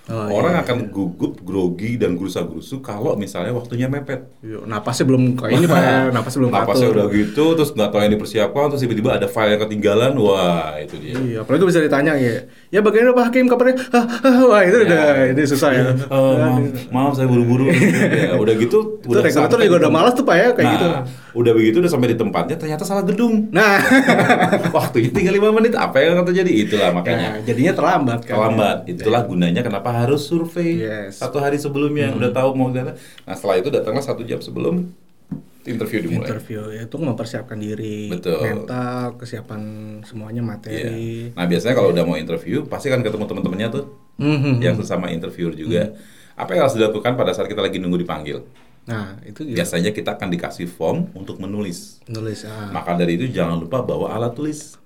[0.06, 4.30] Oh, Orang iya, akan gugup, grogi dan gerusa-gerusu kalau misalnya waktunya mepet.
[4.38, 8.00] Iya, napasnya belum kayak ini pak ya, napasnya belum Napasnya udah gitu, terus nggak tahu
[8.06, 11.18] yang dipersiapkan, terus tiba-tiba ada file yang ketinggalan, wah itu dia.
[11.18, 12.46] Iya, apalagi bisa ditanya ya.
[12.70, 13.82] Ya bagaimana Pak Hakim kabarnya?
[14.50, 15.02] Wah, itu udah
[15.34, 15.84] ini susah ya.
[16.06, 16.62] Oh, maaf,
[16.94, 17.66] maaf saya buru-buru.
[17.66, 20.02] ya, udah gitu, Itu regulator sampai juga udah tempat.
[20.06, 20.88] malas tuh Pak ya kayak nah, gitu.
[21.34, 23.50] udah begitu udah sampai di tempatnya ternyata salah gedung.
[23.50, 23.82] Nah,
[24.70, 26.52] Waktunya tinggal lima menit, apa yang akan terjadi?
[26.62, 27.28] Itulah nah, makanya.
[27.42, 28.34] jadinya terlambat kan.
[28.38, 28.76] Terlambat.
[28.86, 31.18] Itulah gunanya kenapa harus survei Yes.
[31.18, 32.10] satu hari sebelumnya.
[32.10, 32.96] Udah tahu mau datang.
[33.22, 34.90] Nah setelah itu datanglah satu jam sebelum
[35.64, 36.30] interview dimulai.
[36.30, 38.38] Interview ya, itu mempersiapkan diri, Betul.
[38.38, 39.60] mental, kesiapan
[40.02, 41.32] semuanya materi.
[41.32, 43.84] Nah biasanya kalau udah mau interview pasti kan ketemu teman-temannya tuh
[44.16, 44.62] Mhm.
[44.62, 45.98] yang sesama interviewer juga.
[46.32, 48.44] Apa yang harus dilakukan pada saat kita lagi nunggu dipanggil?
[48.86, 51.98] Nah, itu ya, Biasanya kita akan dikasih form untuk menulis.
[52.06, 52.46] nulis.
[52.46, 52.70] Ah.
[52.70, 54.78] Maka dari itu jangan lupa bawa alat tulis.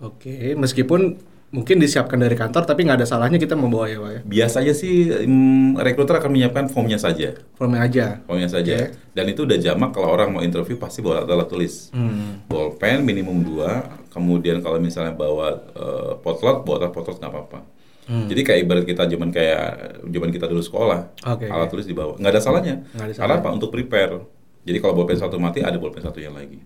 [0.00, 1.20] Oke, meskipun
[1.54, 4.20] mungkin disiapkan dari kantor tapi nggak ada salahnya kita membawa ya Pak ya.
[4.26, 7.38] Biasanya sih mm, rekruter akan menyiapkan formnya saja.
[7.54, 8.18] Formnya aja.
[8.26, 8.90] Formnya saja.
[8.90, 9.14] Oke.
[9.14, 11.94] Dan itu udah jamak kalau orang mau interview pasti bawa alat tulis.
[11.94, 12.42] Hmm.
[12.50, 13.86] Bolpen minimum dua.
[14.10, 17.58] Kemudian kalau misalnya bawa eh, potlot, bawa potlot nggak apa-apa.
[18.04, 18.26] Hmm.
[18.28, 19.64] Jadi kayak ibarat kita zaman kayak
[20.04, 21.72] zaman kita dulu sekolah, Oke, alat oke.
[21.72, 22.20] tulis dibawa.
[22.20, 22.74] Nggak ada salahnya.
[22.92, 23.48] Nggak ada Karena apa?
[23.54, 24.20] Untuk prepare.
[24.64, 26.60] Jadi kalau bolpen satu mati, ada bolpen satu yang lagi.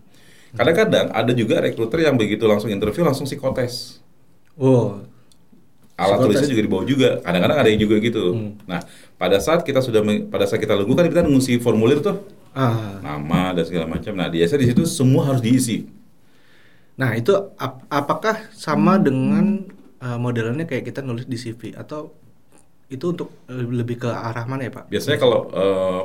[0.57, 4.01] Kadang-kadang ada juga rekruter yang begitu langsung interview langsung psikotes.
[4.59, 5.07] Oh,
[5.99, 7.19] Alat tulisnya juga dibawa juga.
[7.27, 8.55] Kadang-kadang ada yang juga gitu.
[8.71, 8.79] Nah,
[9.19, 9.99] pada saat kita sudah
[10.31, 12.23] pada saat kita lakukan kita ngisi formulir tuh
[12.55, 13.03] ah.
[13.03, 14.15] nama dan segala macam.
[14.15, 15.91] Nah, biasanya di situ semua harus diisi.
[16.95, 19.67] Nah, itu ap- apakah sama dengan
[19.99, 22.15] uh, modelannya kayak kita nulis di CV atau
[22.87, 24.91] itu untuk uh, lebih ke arah mana ya, Pak?
[24.91, 26.03] Biasanya kalau eh,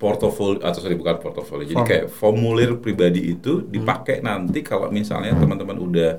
[0.00, 5.76] portofolio atau sorry bukan portofolio, jadi kayak formulir pribadi itu dipakai nanti kalau misalnya teman-teman
[5.76, 6.10] udah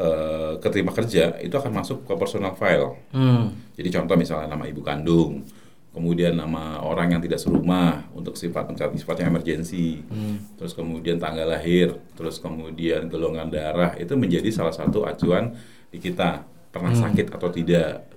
[0.00, 2.96] eh, keterima kerja, itu akan masuk ke personal file.
[3.12, 3.52] Hmm.
[3.76, 5.44] Jadi contoh misalnya nama ibu kandung,
[5.92, 10.00] kemudian nama orang yang tidak serumah untuk sifat sifatnya emergensi,
[10.54, 15.50] terus kemudian tanggal lahir, terus kemudian golongan darah itu menjadi salah satu acuan
[15.90, 18.09] di kita pernah sakit atau tidak.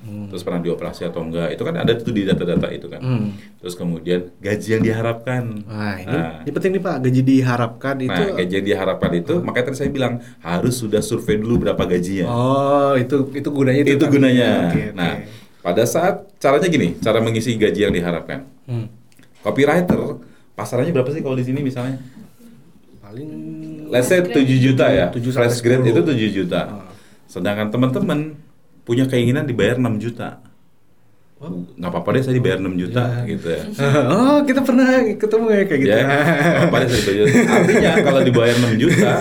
[0.00, 3.00] Terus pernah dioperasi atau enggak, itu kan ada tuh di data-data itu kan.
[3.04, 3.36] Hmm.
[3.60, 5.42] Terus kemudian gaji yang diharapkan.
[5.68, 9.34] Wah, ini, Nah, ini penting nih Pak, gaji diharapkan itu nah, gaji yang diharapkan itu,
[9.44, 12.26] makanya tadi saya bilang harus sudah survei dulu berapa gajinya.
[12.32, 14.08] Oh, itu itu gunanya itu Pak.
[14.08, 14.48] gunanya.
[14.72, 14.84] Oke, oke.
[14.96, 15.12] Nah,
[15.60, 18.48] pada saat caranya gini, cara mengisi gaji yang diharapkan.
[18.64, 18.88] Hmm.
[19.44, 20.20] Copywriter
[20.56, 22.00] pasarannya berapa sih kalau di sini misalnya?
[23.10, 23.28] paling
[23.90, 25.10] Let's say 7 juta ya.
[25.10, 25.90] 7 sampai Fresh grade 10.
[25.90, 26.60] itu 7 juta.
[26.70, 26.86] Ah.
[27.26, 28.38] Sedangkan teman-teman
[28.90, 30.42] punya keinginan dibayar 6 juta.
[31.40, 33.62] Nggak apa-apa deh saya dibayar 6 juta gitu ya.
[34.12, 35.94] oh, kita pernah ketemu ya kayak gitu.
[35.94, 37.26] Ya, nggak apa-apa deh saya dibayar.
[37.54, 39.12] Artinya kalau dibayar 6 juta,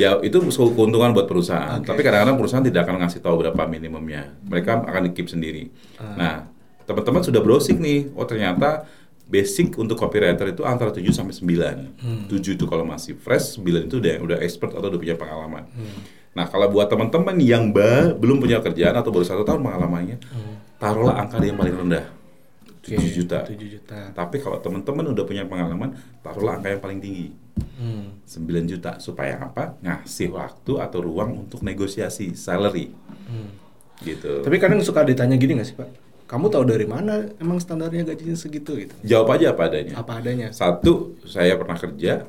[0.00, 1.78] ya itu keuntungan buat perusahaan.
[1.78, 1.92] Oke.
[1.92, 4.32] Tapi kadang-kadang perusahaan tidak akan ngasih tahu berapa minimumnya.
[4.48, 5.68] Mereka akan di keep sendiri.
[6.00, 6.16] Ah.
[6.16, 6.34] Nah,
[6.88, 8.10] teman-teman sudah browsing nih.
[8.16, 8.88] Oh, ternyata
[9.28, 12.32] basic untuk copywriter itu antara 7 sampai 9.
[12.32, 15.68] 7 itu kalau masih fresh, 9 itu udah udah expert atau udah punya pengalaman.
[16.32, 20.16] Nah, kalau buat teman-teman yang ba- belum punya kerjaan atau baru satu tahun pengalamannya,
[20.80, 22.04] taruhlah angka yang paling rendah.
[22.82, 23.38] 7 Oke, juta.
[23.46, 23.98] 7 juta.
[24.10, 27.30] Tapi kalau teman-teman udah punya pengalaman, taruhlah angka yang paling tinggi.
[27.78, 28.16] Hmm.
[28.26, 29.78] 9 juta supaya apa?
[29.78, 32.90] Ngasih waktu atau ruang untuk negosiasi salary.
[33.28, 33.52] Hmm.
[34.02, 34.42] Gitu.
[34.42, 35.88] Tapi kadang suka ditanya gini nggak sih Pak?
[36.26, 38.94] Kamu tahu dari mana emang standarnya gajinya segitu gitu?
[39.04, 39.94] Jawab aja apa adanya.
[39.94, 40.48] Apa adanya?
[40.50, 42.24] Satu, saya pernah kerja.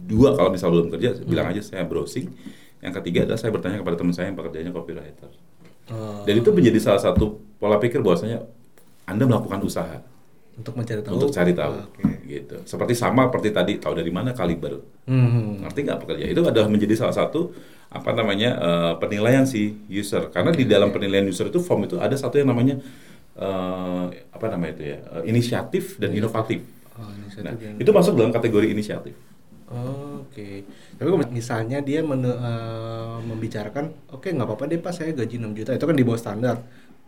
[0.00, 1.28] Dua, kalau misal belum kerja, Hmm.
[1.28, 2.30] bilang aja saya browsing.
[2.84, 5.30] Yang ketiga adalah saya bertanya kepada teman saya yang pekerjaannya copywriter.
[5.88, 8.44] Oh, Dan itu menjadi salah satu pola pikir bahwasanya
[9.04, 10.00] Anda melakukan usaha
[10.54, 11.12] untuk mencari tahu.
[11.18, 11.72] untuk cari tahu.
[11.80, 12.12] Oke.
[12.24, 12.56] Gitu.
[12.62, 14.84] Seperti sama seperti tadi, tahu dari mana kaliber.
[15.04, 15.60] Hmm.
[15.60, 17.52] ngerti nggak pekerja itu adalah menjadi salah satu
[17.88, 22.16] apa namanya eh, penilaian si user karena di dalam penilaian user itu form itu ada
[22.16, 22.80] satu yang namanya
[23.36, 26.60] eh, apa namanya itu ya eh, inisiatif dan inovatif
[26.94, 29.12] Oh, ini saya nah itu masuk dalam kategori inisiatif
[29.66, 30.03] Oh,
[30.34, 30.66] Oke.
[30.98, 35.54] Tapi kalau misalnya dia men- eh, membicarakan, oke nggak apa-apa deh pak, saya gaji 6
[35.54, 36.58] juta, itu kan di bawah standar.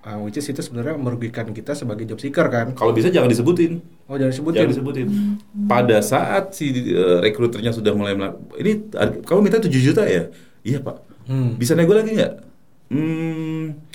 [0.07, 2.71] Uh, which is itu sebenarnya merugikan kita sebagai job seeker kan.
[2.79, 4.55] kalau bisa jangan disebutin Oh jangan disebutin.
[4.55, 5.07] jangan disebutin
[5.67, 8.15] pada saat si eh, rekruternya sudah mulai
[8.55, 8.87] ini
[9.27, 10.31] kamu minta 7 juta ya
[10.63, 11.59] iya pak Hmm.
[11.59, 12.33] bisa nego lagi nggak
[12.87, 13.86] hmm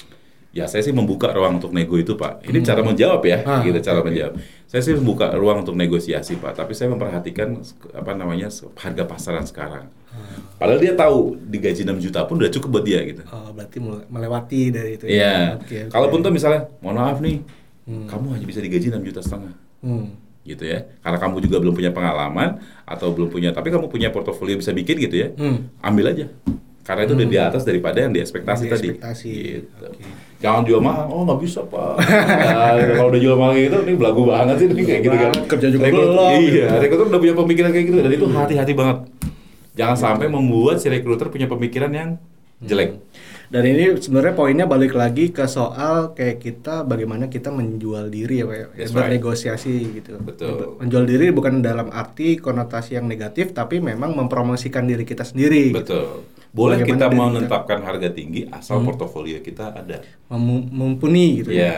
[0.51, 3.79] ya saya sih membuka ruang untuk nego itu pak ini cara menjawab ya Ah, gitu
[3.79, 4.11] cara oke.
[4.11, 4.33] menjawab
[4.65, 7.55] saya sih membuka ruang untuk negosiasi pak tapi saya memperhatikan
[7.91, 9.87] apa namanya harga pasaran sekarang
[10.55, 14.05] padahal dia tahu digaji 6 juta pun udah cukup buat dia gitu Oh, berarti mele-
[14.05, 15.05] melewati dari itu.
[15.05, 15.09] ya.
[15.09, 15.33] Iya.
[15.55, 15.89] Oke, oke.
[15.89, 17.41] Kalaupun tuh misalnya, mohon maaf nih,
[17.81, 18.05] Hmm.
[18.05, 20.13] kamu hanya bisa digaji 6 juta setengah, Hmm.
[20.43, 20.85] gitu ya.
[20.99, 24.99] Karena kamu juga belum punya pengalaman atau belum punya, tapi kamu punya portofolio bisa bikin
[24.99, 25.71] gitu ya, Hmm.
[25.81, 26.27] ambil aja.
[26.81, 28.85] Karena itu udah di atas daripada yang diekspektasi Yang tadi.
[28.91, 29.31] diekspektasi.
[29.33, 29.85] Gitu.
[29.87, 30.03] Oke.
[30.41, 32.01] Jangan jual mahal, oh nggak bisa pak.
[32.01, 35.31] Nah, kalau udah jual mahal gitu, ini belagu banget sih, ini kayak gitu kan.
[35.47, 36.75] Kerja juga Rekrut- belum, Iya, gitu.
[36.81, 38.97] rekruter udah punya pemikiran kayak gitu, dan itu hati-hati banget.
[39.71, 42.09] Jangan sampai membuat si rekruter punya pemikiran yang
[42.59, 42.97] jelek.
[43.51, 48.45] Dan ini sebenarnya poinnya balik lagi ke soal kayak kita bagaimana kita menjual diri ya
[48.47, 48.67] Pak ya.
[48.71, 50.23] That's bernegosiasi gitu.
[50.23, 50.79] Betul.
[50.79, 55.75] Menjual diri bukan dalam arti konotasi yang negatif tapi memang mempromosikan diri kita sendiri.
[55.75, 56.23] gitu.
[56.51, 60.03] Boleh kita menetapkan harga tinggi asal portofolio kita ada.
[60.27, 61.71] Mem- mumpuni gitu ya.
[61.71, 61.77] Ya.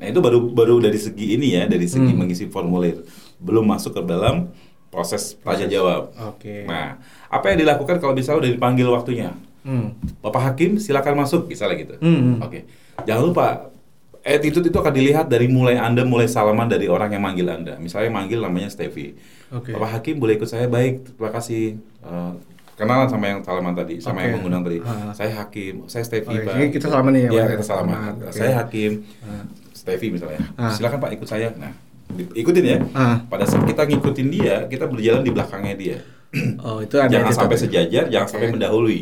[0.00, 2.24] Nah, itu baru baru dari segi ini ya, dari segi Hmm.
[2.24, 3.04] mengisi formulir.
[3.36, 4.48] Belum masuk ke dalam
[4.88, 6.10] proses tanya jawab.
[6.34, 6.64] Oke.
[6.64, 6.96] Nah,
[7.28, 9.36] apa yang dilakukan kalau misalnya udah dipanggil waktunya?
[9.64, 9.96] Hmm.
[10.20, 11.94] Bapak Hakim silakan masuk, misalnya gitu.
[12.00, 12.40] Hmm.
[12.40, 12.64] Oke.
[13.04, 13.46] Jangan lupa
[14.24, 17.76] attitude itu akan dilihat dari mulai Anda mulai salaman dari orang yang manggil Anda.
[17.76, 19.20] Misalnya manggil namanya Stevie.
[19.52, 19.72] Oke.
[19.72, 21.76] Bapak Hakim boleh ikut saya baik, terima kasih.
[22.00, 22.32] Eh,
[22.74, 24.24] kenalan sama yang salaman tadi, sama Oke.
[24.24, 24.78] yang mengundang tadi.
[24.80, 25.10] Ah.
[25.10, 26.54] Saya Hakim, saya Stevie Oke, Pak.
[26.54, 27.50] ini kita salaman nih ya, Iya, Pak?
[27.52, 27.94] kita salaman.
[27.94, 28.30] Ah, oke.
[28.30, 29.44] Saya Hakim, Ah.
[29.70, 30.40] Stevie misalnya.
[30.54, 30.70] Ah.
[30.70, 31.48] Silakan Pak ikut saya.
[31.54, 31.72] Nah,
[32.32, 32.78] ikutin ya.
[32.92, 33.16] Ah.
[33.24, 35.98] Pada saat kita ngikutin dia, kita berjalan di belakangnya dia.
[36.60, 38.32] Oh, itu ada jangan sampai sejajar, jangan Oke.
[38.34, 39.00] sampai mendahului.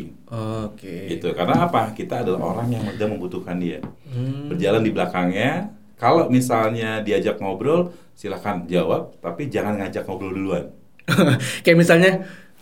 [0.69, 0.95] Oke.
[1.09, 1.33] Gitu.
[1.33, 1.89] Karena apa?
[1.89, 3.81] Kita adalah orang yang sedang membutuhkan dia.
[4.05, 4.53] Hmm.
[4.53, 5.73] Berjalan di belakangnya.
[5.97, 10.69] Kalau misalnya diajak ngobrol, silakan jawab, tapi jangan ngajak ngobrol duluan.
[11.65, 12.11] kayak misalnya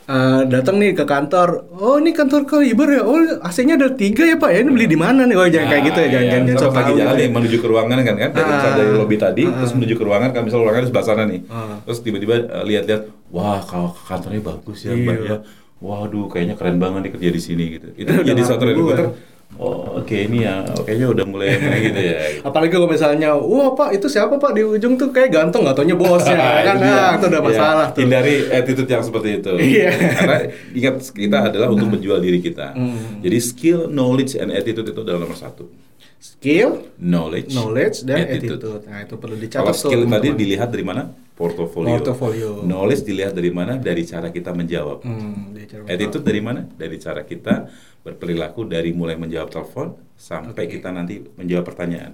[0.03, 4.35] eh, datang nih ke kantor, oh ini kantor Kaliber ya, oh AC-nya ada tiga ya
[4.35, 5.35] pak ya, ini beli di mana nih?
[5.35, 6.31] Oh jangan kayak gitu ya, jangan iya.
[6.31, 7.31] jangan jangan Misalnya sok tahu jalan nih ya.
[7.31, 8.73] menuju ke ruangan kan kan dari, Ah.
[8.73, 9.53] dari lobby tadi Ah.
[9.55, 11.77] terus menuju ke ruangan kan misal ruangannya di sebelah sana nih Ah.
[11.81, 15.01] terus tiba-tiba eh, lihat-lihat wah kalau kantornya bagus ya Iya.
[15.01, 15.37] mbak ya
[15.81, 18.57] waduh kayaknya keren banget nih kerja di sini gitu itu jadi gua.
[18.61, 19.07] recruiter
[19.61, 22.15] oh oke ini ya kayaknya udah mulai gitu ya.
[22.41, 25.93] Apalagi kalau misalnya, wah pak itu siapa pak di ujung tuh kayak ganteng, nggak taunya
[25.93, 26.33] bosnya,
[26.67, 26.75] kan?
[26.75, 26.89] Iya.
[26.91, 27.47] Nah, itu udah Iya.
[27.47, 28.01] masalah tuh.
[28.01, 29.51] Hindari attitude yang seperti itu.
[29.53, 29.89] Iya.
[29.93, 30.37] Karena
[30.71, 32.73] ingat kita adalah untuk menjual diri kita.
[32.73, 33.21] Hmm.
[33.21, 35.69] Jadi skill, knowledge, and attitude itu adalah nomor satu.
[36.17, 38.57] Skill, Knowledge, knowledge dan attitude.
[38.57, 38.83] attitude.
[38.85, 40.37] Nah itu perlu dicatat Kalau tuh, skill tadi teman-teman.
[40.37, 41.03] dilihat dari mana?
[41.41, 41.89] Portofolio.
[41.97, 42.49] Portofolio.
[42.61, 43.75] Knowledge dilihat dari mana?
[43.75, 45.01] Dari cara kita menjawab.
[45.01, 46.61] Hmm, cara Attitude dari mana?
[46.69, 47.65] Dari cara kita
[48.01, 50.77] berperilaku dari mulai menjawab telepon sampai Oke.
[50.77, 52.13] kita nanti menjawab pertanyaan.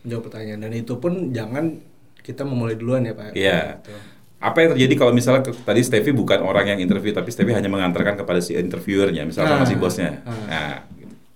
[0.00, 1.76] menjawab pertanyaan dan itu pun jangan
[2.20, 3.36] kita memulai duluan ya pak.
[3.36, 3.84] Iya.
[3.84, 3.92] Gitu.
[4.40, 8.16] Apa yang terjadi kalau misalnya tadi Stevie bukan orang yang interview tapi Stevie hanya mengantarkan
[8.16, 9.68] kepada si interviewernya, misalnya sama Ah.
[9.68, 10.24] si bosnya.
[10.24, 10.32] Ah.
[10.48, 10.72] Nah,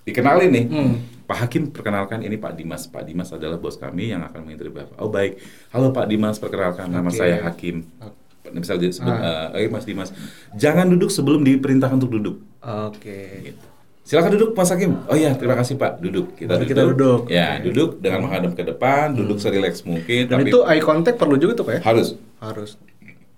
[0.02, 0.64] dikenalin nih.
[0.64, 0.94] Hmm.
[1.24, 2.84] Pak Hakim perkenalkan ini Pak Dimas.
[2.84, 4.96] Pak Dimas adalah bos kami yang akan menginterview Bapak.
[4.98, 5.40] Oh baik.
[5.70, 7.16] Halo Pak Dimas, perkenalkan nama Oke.
[7.16, 7.88] saya Hakim.
[8.46, 9.48] Misalnya disebut, Ah.
[9.52, 10.12] eh, Mas Dimas,
[10.52, 12.36] jangan duduk sebelum diperintahkan untuk duduk.
[12.60, 13.40] Oke.
[13.42, 13.64] Gitu.
[14.04, 15.00] Silakan duduk Mas Hakim.
[15.02, 15.96] Oh iya, terima kasih Pak.
[15.98, 16.36] Duduk.
[16.36, 16.68] Kita duduk.
[16.68, 17.20] kita duduk.
[17.26, 17.56] Ya.
[17.56, 17.64] Hmm.
[17.64, 20.28] duduk dengan menghadap ke depan, duduk serileks mungkin.
[20.28, 21.80] Dan tapi itu eye contact perlu juga tuh pak ya?
[21.82, 22.20] harus.
[22.36, 22.76] Harus.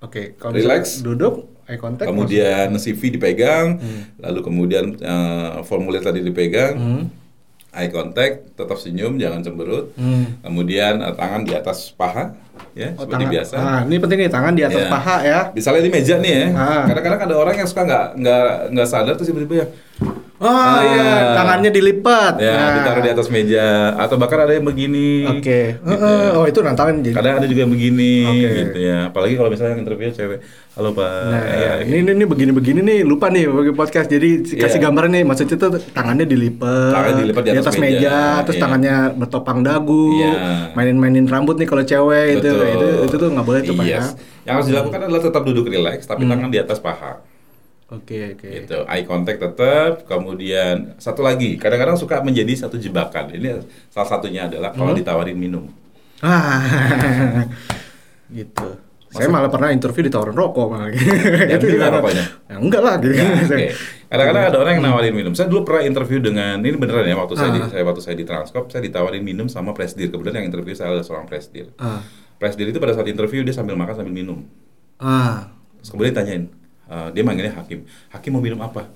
[0.03, 0.35] Oke.
[0.35, 1.01] Kalau Relax.
[1.01, 2.11] duduk eye contact.
[2.11, 3.79] Kemudian CV dipegang,
[4.19, 7.03] lalu kemudian eh, formulir tadi dipegang, Hmm.
[7.77, 9.93] Eye contact, tetap senyum, jangan cemberut.
[9.95, 10.41] Hmm.
[10.41, 12.33] Kemudian eh, tangan di atas paha,
[12.73, 13.33] ya Oh, seperti tangan.
[13.33, 13.55] biasa.
[13.55, 14.89] Ah, ini penting nih tangan di atas Ya.
[14.89, 15.41] paha ya.
[15.53, 16.85] Misalnya di meja nih ya, Ah.
[16.87, 19.67] kadang-kadang ada orang yang suka nggak nggak nggak sadar terus tiba-tiba ya,
[20.37, 20.85] Oh Ah.
[20.85, 22.37] iya, tangannya dilipat.
[22.37, 22.73] ya Nah.
[22.77, 25.25] ditaruh di atas meja, atau bahkan ada yang begini.
[25.27, 25.81] Oke.
[25.81, 26.37] gitu Heeh, ya.
[26.37, 27.17] Oh itu nantangan jadi.
[27.17, 28.49] Kadang ada juga yang begini, Oke.
[28.63, 28.99] gitu ya.
[29.09, 30.39] Apalagi kalau misalnya yang interview cewek,
[30.73, 31.09] halo pak.
[31.09, 31.89] Nah, Ya, ya, gitu.
[31.89, 34.09] ini, ini ini begini-begini nih, lupa nih bagi podcast.
[34.09, 34.85] Jadi kasih Iya.
[34.85, 38.63] gambaran nih, maksudnya tuh tangannya dilipat, Tangannya dilipat di atas meja, meja, terus iya.
[38.63, 40.33] tangannya bertopang dagu, Iya.
[40.73, 42.69] mainin-mainin rambut nih kalau cewek itu, Betul.
[42.69, 43.97] itu itu tuh nggak boleh tuh pak ya.
[43.97, 44.07] Yes.
[44.45, 46.31] Yang harus dilakukan adalah tetap duduk rileks, tapi Hmm.
[46.31, 47.25] tangan di atas paha.
[47.87, 48.49] Oke oke.
[48.51, 48.79] Gitu.
[48.85, 49.93] Eye contact tetap.
[50.05, 53.31] Kemudian satu lagi, kadang-kadang suka menjadi satu jebakan.
[53.31, 54.99] Ini salah satunya adalah kalau Hmm.
[54.99, 55.71] ditawarin minum.
[56.19, 57.47] Ah,
[58.33, 58.67] gitu.
[59.07, 60.91] Saya malah pernah interview ditawarin rokok malah.
[60.91, 60.99] Yang
[61.57, 61.97] Itu gimana gimana?
[61.97, 62.25] rokoknya?
[62.51, 63.15] Ya, enggak lah gitu.
[63.15, 63.67] Ya, oke.
[64.07, 65.33] Kadang-kadang ada orang yang nawarin minum.
[65.33, 67.69] Saya dulu pernah interview dengan ini beneran ya waktu saya di, Ah.
[67.71, 70.11] saya waktu saya di Transcorp, saya ditawarin minum sama presdir.
[70.11, 71.71] Kebetulan yang interview saya adalah seorang presdir.
[71.77, 72.03] Ah,
[72.37, 74.45] Presdir itu pada saat interview dia sambil makan sambil minum.
[74.99, 76.45] ah, Terus kemudian ditanyain,
[76.87, 77.85] eh, dia manggilnya Hakim.
[78.09, 78.87] Hakim mau minum apa?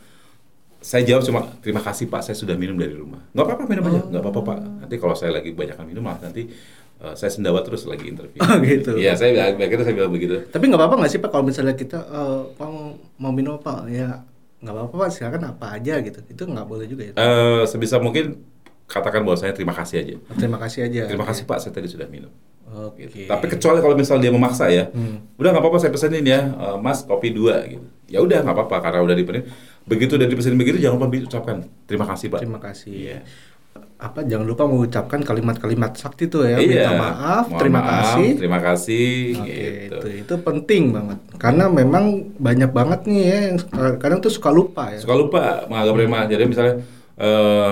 [0.81, 3.21] Saya jawab cuma terima kasih Pak, saya sudah minum dari rumah.
[3.37, 4.59] Nggak apa-apa minum aja, nggak apa-apa Pak.
[4.81, 6.49] Nanti kalau saya lagi banyakan minum malah nanti
[6.99, 8.41] eh, saya sendawa terus lagi interview.
[8.41, 8.97] Oh, gitu.
[8.97, 10.41] Iya, saya akhirnya saya bilang begitu.
[10.49, 12.01] Tapi nggak apa-apa nggak sih pak kalau misalnya kita
[12.57, 14.25] Pak, mau mau minum apa ya
[14.61, 18.45] nggak apa-apa pak silakan apa aja gitu itu nggak boleh juga ya Eh, sebisa mungkin
[18.85, 20.15] katakan bahwa saya terima kasih aja.
[20.37, 22.29] terima kasih aja Terima kasih Pak, saya tadi sudah minum.
[22.97, 23.27] Gitu.
[23.27, 24.89] Tapi kecuali kalau misal dia memaksa ya,
[25.37, 27.83] udah nggak apa-apa saya pesenin ya, eh, Mas kopi dua gitu.
[28.07, 29.47] Ya udah nggak apa-apa karena udah dipesenin.
[29.83, 32.39] Begitu udah dipesenin begitu jangan lupa ucapkan terima kasih Pak.
[32.39, 33.19] terima kasih Iya.
[34.01, 36.89] apa jangan lupa mengucapkan kalimat-kalimat sakti tuh ya Iya.
[36.89, 39.09] minta maaf Mohon terima maaf, kasih Terima kasih.
[39.37, 39.97] Oke, gitu.
[40.01, 42.05] itu itu penting banget karena memang
[42.37, 43.57] banyak banget nih ya yang
[43.97, 46.23] kadang tuh suka lupa ya Suka lupa menganggap remeh.
[46.29, 46.75] Jadi misalnya,
[47.17, 47.71] eh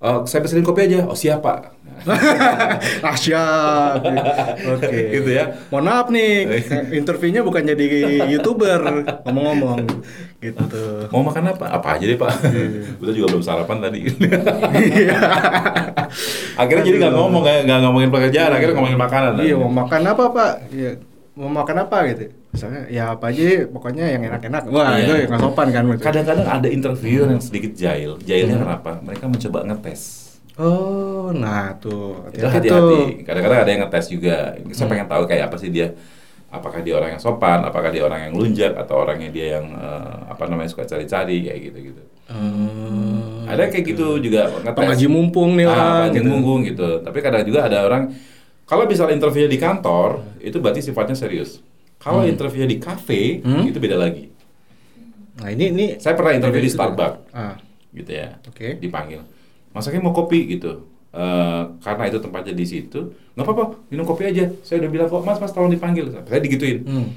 [0.00, 1.04] eh, saya pesenin kopi aja.
[1.04, 1.40] Oh siap
[3.20, 4.00] Siap
[4.66, 5.44] oke Gitu ya.
[5.68, 6.48] mohon maaf nih
[6.98, 7.86] interviewnya bukan jadi
[8.26, 9.84] youtuber ngomong-ngomong
[10.40, 10.80] gitu
[11.12, 11.66] Mau makan apa?
[11.68, 12.32] Apa aja deh Pak.
[12.96, 14.00] Kita juga belum sarapan tadi.
[14.80, 15.18] Iya.
[16.56, 19.32] akhirnya jadi nggak ngomong, nggak ngomongin pekerjaan, akhirnya ngomongin makanan.
[19.36, 20.52] Iya, mau makan apa, Pak?
[20.72, 20.90] Iya,
[21.36, 22.24] mau makan apa gitu.
[22.50, 24.62] Misalnya ya apa aja pokoknya yang enak-enak.
[24.70, 25.04] Wah, Iya.
[25.04, 25.84] itu nggak sopan kan.
[25.98, 28.16] Kadang-kadang ada interviewer yang sedikit jahil.
[28.24, 28.98] Jahilnya kenapa?
[29.04, 30.29] Mereka mencoba ngetes.
[30.60, 32.28] Oh, nah tuh.
[32.28, 32.76] Itu Hati-hati hati-hati.
[32.92, 33.04] tuh.
[33.24, 34.36] Kadang-kadang ada yang ngetes juga.
[34.70, 35.88] Saya pengen tahu kayak apa sih dia.
[36.50, 40.14] Apakah dia orang yang sopan, apakah dia orang yang lunjak, atau orangnya dia yang eh,
[40.28, 42.02] apa namanya suka cari-cari kayak gitu-gitu.
[42.26, 43.46] Hmm.
[43.46, 44.74] Ada kayak gitu juga ngetes.
[44.76, 45.86] Pengaji mumpung nih Ah, orang.
[46.04, 46.28] pengaji gitu.
[46.28, 46.88] mumpung gitu.
[47.00, 48.02] Tapi kadang juga ada orang
[48.66, 51.58] kalau misalnya interviewnya di kantor, itu berarti sifatnya serius.
[51.98, 53.66] Kalau interviewnya di kafe, Hmm.
[53.66, 54.30] itu beda lagi.
[55.36, 56.76] Nah, ini ini Saya pernah interview di Itu.
[56.76, 57.56] Starbucks, Ah,
[57.90, 58.36] gitu ya.
[58.42, 58.74] Oke.
[58.76, 59.22] Dipanggil.
[59.70, 60.86] Masaknya mau kopi gitu.
[61.10, 64.46] Eh, karena itu tempatnya di situ, nggak apa-apa, minum kopi aja.
[64.62, 66.06] Saya udah bilang kok, mas, mas tolong dipanggil.
[66.10, 66.86] Saya digituin.
[66.86, 67.08] hmm.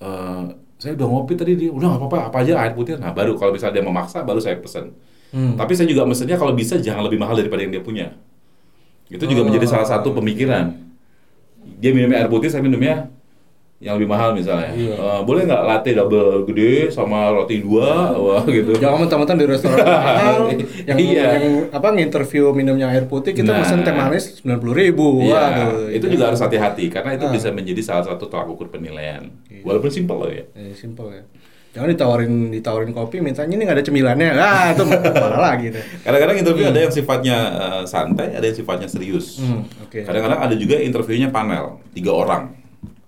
[0.00, 0.44] Eh,
[0.76, 3.00] saya udah ngopi tadi dia, udah nggak apa-apa, apa aja air putih.
[3.00, 4.92] Nah baru kalau misalnya dia memaksa, baru saya pesen.
[5.32, 5.56] Hmm.
[5.56, 8.16] Tapi saya juga mesennya kalau bisa jangan lebih mahal daripada yang dia punya.
[9.08, 9.46] Itu juga Oh.
[9.48, 10.76] menjadi salah satu pemikiran.
[11.80, 13.08] Dia minumnya air putih, saya minumnya
[13.76, 14.72] yang lebih mahal misalnya.
[14.72, 14.94] Iya.
[14.94, 18.72] Eh, boleh nggak latte double gede sama roti dua, wah gitu.
[18.82, 20.48] Jangan mentang-mentang di restoran mahal
[20.82, 21.26] yang, Iya.
[21.36, 23.60] yang apa nginterview minumnya air putih kita Nah.
[23.60, 25.20] pesen teh manis sembilan puluh ribu.
[25.20, 27.32] Iya, Waduh, itu juga harus hati-hati karena itu Ah.
[27.32, 29.28] bisa menjadi salah satu tolak ukur penilaian.
[29.46, 29.60] Iya.
[29.60, 30.44] Walaupun simpel loh ya.
[30.52, 31.24] Eh, simple ya.
[31.76, 34.28] Jangan ditawarin ditawarin kopi, mintanya ini nggak ada cemilannya.
[34.32, 35.84] Ah, itu parah lagi deh.
[36.00, 39.36] Kadang-kadang interview ada yang sifatnya eh, santai, ada yang sifatnya serius.
[39.36, 40.00] Hmm, oke.
[40.00, 42.64] Kadang-kadang ada juga interviewnya panel, tiga orang.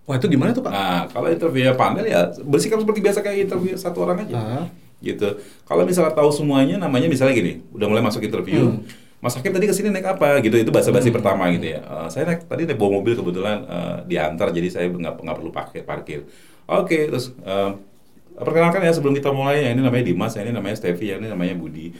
[0.09, 0.73] Wah, itu gimana tuh, Pak?
[0.73, 4.41] Nah, kalau interviewnya panel ya bersikap seperti biasa kayak interview satu orang aja.
[4.41, 4.67] Ah.
[5.05, 5.37] Gitu.
[5.69, 8.81] Kalau misalnya tahu semuanya, namanya misalnya gini, udah mulai masuk interview,
[9.21, 10.41] Mas Hakim tadi ke sini naik apa?
[10.41, 11.83] Gitu itu bahasa basi pertama gitu ya.
[11.83, 15.51] Eh, saya naik tadi naik bawa mobil kebetulan eh, diantar jadi saya nggak nggak perlu
[15.51, 16.23] pakai parkir.
[16.71, 17.71] Oke terus eh,
[18.39, 21.35] perkenalkan ya sebelum kita mulai yang ini namanya Dimas yang ini namanya Stevi yang ini
[21.35, 21.91] namanya Budi.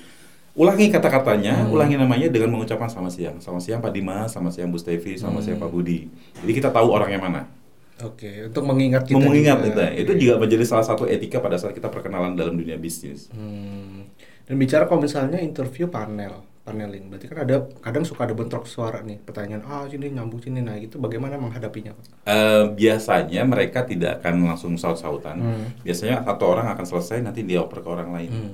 [0.55, 3.37] Ulangi kata-katanya ulangi namanya dengan mengucapkan selamat siang.
[3.43, 6.07] Selamat siang Pak Dimas selamat siang Bu Stevi selamat siang Pak Budi.
[6.39, 7.59] Jadi kita tahu orangnya mana
[7.99, 9.91] Oke, untuk mengingat kita mengingat juga.
[9.91, 14.07] itu itu juga menjadi salah satu etika pada saat kita perkenalan dalam dunia bisnis Hmm.
[14.49, 19.05] Dan bicara kalau misalnya interview panel, paneling, berarti kan ada kadang suka ada bentrok suara
[19.05, 21.93] nih, pertanyaan ah sini nyambung sini, nah itu bagaimana menghadapinya?
[22.25, 25.37] Eh, biasanya mereka tidak akan langsung saut-sautan.
[25.37, 25.67] Hmm.
[25.85, 28.31] Biasanya satu orang akan selesai nanti dia oper ke orang lain.
[28.33, 28.53] Hmm.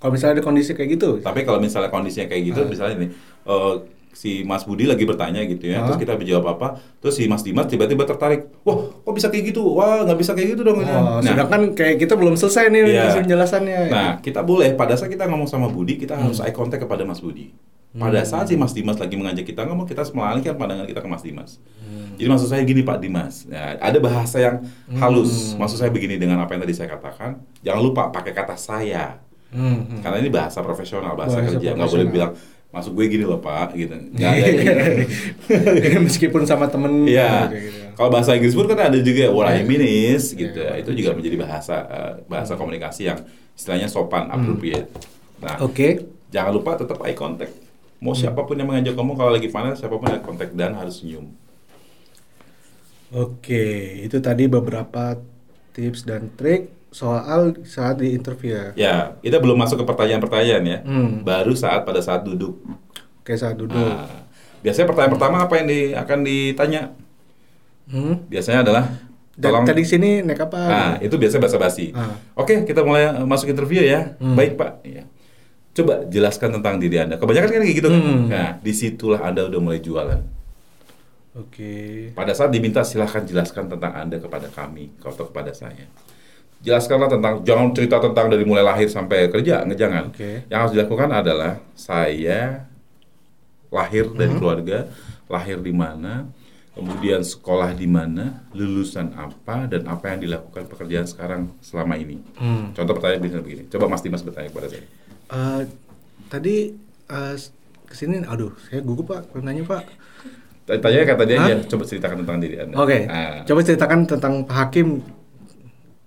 [0.00, 3.08] Kalau misalnya ada kondisi kayak gitu, Tapi kalau misalnya kondisinya kayak gitu, misalnya ini
[3.48, 3.74] eh,
[4.14, 5.90] si Mas Budi lagi bertanya gitu ya, Ah.
[5.90, 9.62] terus kita menjawab apa, terus si Mas Dimas tiba-tiba tertarik, wah kok bisa kayak gitu,
[9.74, 10.80] wah nggak bisa kayak gitu dong.
[10.80, 13.80] ini." oh, nah, sedangkan kayak kita belum selesai nih kasih penjelasannya.
[13.90, 17.20] Nah, kita boleh pada saat kita ngomong sama Budi, kita harus eye contact kepada Mas
[17.20, 17.52] Budi.
[17.94, 21.06] Pada saat si Mas Dimas lagi mengajak kita ngomong, kita harus mengalihkan pandangan kita ke
[21.06, 21.62] Mas Dimas.
[22.18, 24.62] Jadi maksud saya gini Pak Dimas, ya, ada bahasa yang
[24.98, 25.54] halus.
[25.54, 29.18] Maksud saya begini dengan apa yang tadi saya katakan, jangan lupa pakai kata saya.
[29.54, 30.02] Hmm, hmm.
[30.02, 31.78] Karena ini bahasa profesional, bahasa, Bahasa kerja.
[31.78, 32.32] Nggak boleh bilang,
[32.74, 33.94] maksud gue gini loh Pak, gitu.
[33.94, 34.72] Nggak ada gitu.
[36.02, 37.22] Meskipun sama temen gitu.
[37.94, 40.58] Kalau bahasa Inggris pun kan ada juga what I mean is gitu.
[40.58, 43.22] Itu juga menjadi bahasa eh, bahasa komunikasi yang
[43.54, 44.90] istilahnya sopan, appropriate.
[45.38, 46.02] Nah, Oke.
[46.28, 47.54] jangan lupa tetap eye contact.
[48.02, 48.20] Mau Hmm.
[48.20, 51.30] siapa pun yang mengajak kamu kalau lagi panas, siapa pun eye contact dan harus senyum.
[53.14, 53.64] Oke,
[54.02, 55.14] itu tadi beberapa
[55.70, 58.66] tips dan trik soal saat di interview ya.
[58.78, 60.78] Ya, kita belum masuk ke pertanyaan-pertanyaan ya.
[60.86, 61.26] Hmm.
[61.26, 62.54] Baru saat pada saat duduk.
[63.18, 63.74] Oke, saat duduk.
[63.74, 64.06] Nah,
[64.62, 66.94] biasanya pertanyaan pertama apa yang di, akan ditanya?
[67.90, 68.22] Hmm.
[68.30, 68.84] Biasanya adalah
[69.34, 70.60] tolong tadi sini naik apa?
[70.62, 71.90] Nah, itu biasa basa-basi.
[71.98, 72.14] Ah.
[72.38, 74.14] Oke, kita mulai masuk interview ya.
[74.22, 74.38] Hmm.
[74.38, 74.86] Baik, Pak.
[74.86, 75.10] Ya.
[75.74, 77.18] Coba jelaskan tentang diri Anda.
[77.18, 77.98] Kebanyakan kan kayak gitu kan.
[77.98, 78.30] Hmm.
[78.30, 80.22] Nah, di situlah Anda udah mulai jualan.
[81.34, 82.14] Oke.
[82.14, 85.90] Pada saat diminta silahkan jelaskan tentang Anda kepada kami atau kepada saya.
[86.64, 90.04] Jelaskanlah tentang, jangan cerita tentang dari mulai lahir sampai kerja, nggak jangan.
[90.08, 90.48] Oke.
[90.48, 92.64] Yang harus dilakukan adalah saya
[93.68, 94.40] lahir dari Hmm.
[94.40, 94.78] keluarga,
[95.26, 96.24] lahir di mana,
[96.72, 102.16] kemudian sekolah di mana, lulusan apa, dan apa yang dilakukan pekerjaan sekarang selama ini.
[102.34, 102.72] Hmm.
[102.72, 103.68] Contoh pertanyaan bisa begini.
[103.68, 104.84] Coba Mas Dimas bertanya kepada saya.
[105.26, 105.62] Eh,
[106.26, 106.56] tadi
[107.04, 107.34] eh,
[107.84, 109.84] ke sini, aduh, saya gugup pak, nanya pak.
[110.64, 112.74] Tanya kata dia aja, coba ceritakan tentang diri Anda.
[112.80, 113.44] Oke, Ah.
[113.44, 115.04] coba ceritakan tentang Pak Hakim,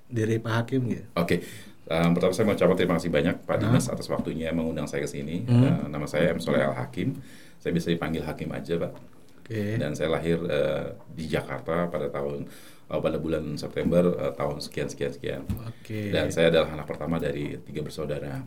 [0.08, 1.06] diri Pak Hakim gitu.
[1.16, 1.44] Oke,
[1.88, 5.10] Um, pertama saya mau ucapkan terima kasih banyak Pak Dimas atas waktunya mengundang saya ke
[5.10, 5.48] sini.
[5.48, 5.64] Hmm.
[5.64, 6.40] Uh, nama saya M.
[6.44, 7.16] Soleh Al Hakim.
[7.64, 8.92] Saya bisa dipanggil Hakim aja, Pak.
[9.40, 9.80] Oke.
[9.80, 12.44] Dan saya lahir uh, di Jakarta pada tahun
[12.92, 15.42] uh, pada bulan September uh, tahun sekian sekian sekian.
[15.64, 16.12] Oke.
[16.12, 18.44] Dan saya adalah anak pertama dari tiga bersaudara.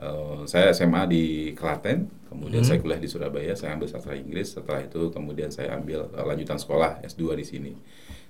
[0.00, 2.68] Uh, saya SMA di Klaten, kemudian Hmm.
[2.72, 4.56] saya kuliah di Surabaya, saya ambil sastra Inggris.
[4.56, 7.72] Setelah itu kemudian saya ambil uh, lanjutan sekolah S2 di sini.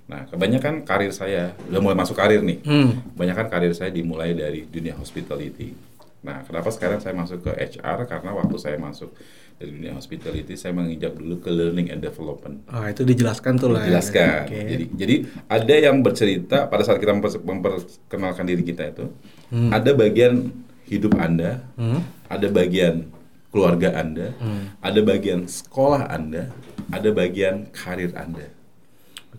[0.05, 2.61] Nah, kebanyakan karir saya udah mulai masuk karir nih.
[2.61, 3.01] Hmm.
[3.17, 5.73] Kebanyakan karir saya dimulai dari dunia hospitality.
[6.21, 8.05] Nah, kenapa sekarang saya masuk ke HR?
[8.05, 9.13] Karena waktu saya masuk
[9.57, 12.65] dari dunia hospitality, saya menginjak dulu ke learning and development.
[12.65, 13.85] Ah itu dijelaskan tuh lah.
[13.85, 13.97] ya.
[13.97, 14.45] Jelaskan.
[14.49, 14.61] Oke.
[14.67, 15.15] Jadi, jadi
[15.47, 19.05] ada yang bercerita pada saat kita memper- memperkenalkan diri kita itu,
[19.53, 19.69] Hmm.
[19.69, 20.49] ada bagian
[20.85, 22.01] hidup Anda, Hmm.
[22.25, 23.09] ada bagian
[23.53, 24.75] keluarga Anda, Hmm.
[24.81, 26.49] ada bagian sekolah Anda,
[26.89, 28.49] ada bagian karir Anda.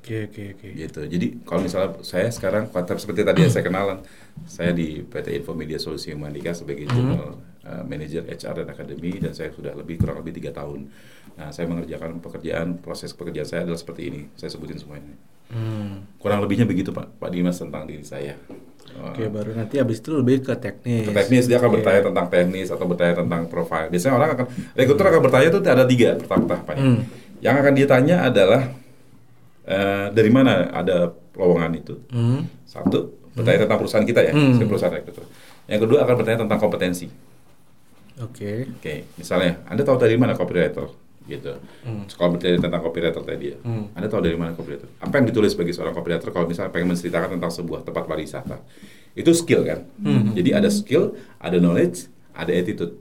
[0.07, 0.67] Oke oke oke.
[0.71, 1.01] gitu.
[1.03, 3.99] Jadi kalau misalnya saya sekarang kuat seperti tadi yang saya kenalan,
[4.47, 7.35] saya di PT Info Media Solusi Mandika sebagai General
[7.67, 10.87] uh, Manager HR dan Akademi dan saya sudah lebih kurang lebih tiga tahun.
[11.35, 14.21] Nah, saya mengerjakan pekerjaan proses pekerjaan saya adalah seperti ini.
[14.39, 15.11] Saya sebutin semuanya.
[15.51, 16.07] Hmm.
[16.23, 18.39] Kurang lebihnya begitu Pak, Pak Dimas tentang diri saya.
[19.11, 21.11] Oke baru nanti abis itu lebih ke teknis.
[21.11, 21.83] ke teknis dia akan Oke.
[21.83, 23.91] bertanya tentang teknis atau bertanya tentang profile.
[23.91, 24.47] Biasanya orang akan
[24.79, 26.85] rekruter akan bertanya itu ada tiga pertama tahapannya.
[26.87, 27.01] Hmm.
[27.43, 28.63] Yang akan ditanya adalah
[29.67, 31.95] eh, dari mana ada lowongan itu.
[32.09, 32.47] Hmm.
[32.65, 34.63] Satu, bertanya tentang perusahaan kita ya, Hmm.
[34.63, 35.27] perusahaan rekruter.
[35.67, 37.07] Yang kedua akan bertanya tentang kompetensi.
[38.17, 38.65] Oke.
[38.81, 40.89] Oke, misalnya, Anda tahu dari mana copywriter?
[41.27, 41.53] Gitu.
[41.83, 42.07] Hmm.
[42.07, 43.91] Kalau bertanya tentang copywriter tadi ya, Hmm.
[43.93, 44.87] Anda tahu dari mana copywriter?
[45.03, 48.57] Apa yang ditulis bagi seorang copywriter kalau misalnya pengen menceritakan tentang sebuah tempat pariwisata?
[49.13, 49.85] Itu skill kan?
[49.99, 50.33] Hmm.
[50.33, 52.95] Jadi ada skill, ada knowledge, ada attitude.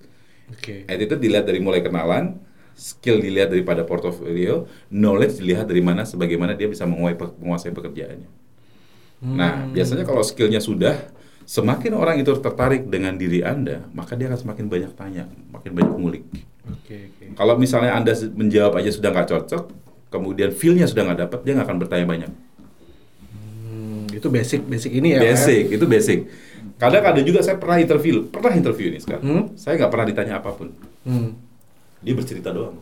[0.51, 0.83] Oke.
[0.89, 2.41] Attitude dilihat dari mulai kenalan,
[2.75, 8.29] skill dilihat daripada portofolio, knowledge dilihat dari mana sebagaimana dia bisa menguasai, pekerjaannya.
[9.25, 11.07] Nah, biasanya kalau skillnya sudah,
[11.47, 15.95] semakin orang itu tertarik dengan diri Anda, maka dia akan semakin banyak tanya, makin banyak
[15.95, 16.23] ngulik.
[16.67, 17.23] Oke oke.
[17.37, 19.63] Kalau misalnya Anda menjawab aja sudah nggak cocok,
[20.11, 22.31] kemudian feel-nya sudah nggak dapat, dia nggak akan bertanya banyak.
[23.31, 25.23] Hmm, itu basic basic ini ya.
[25.23, 25.31] Ya?
[25.31, 26.19] Basic, itu basic.
[26.75, 29.23] Kadang ada juga saya pernah interview, pernah interview ini sekarang.
[29.23, 29.43] Hmm?
[29.55, 30.75] Saya nggak pernah ditanya apa pun.
[31.07, 31.44] Hmm.
[32.05, 32.77] Dia bercerita doang.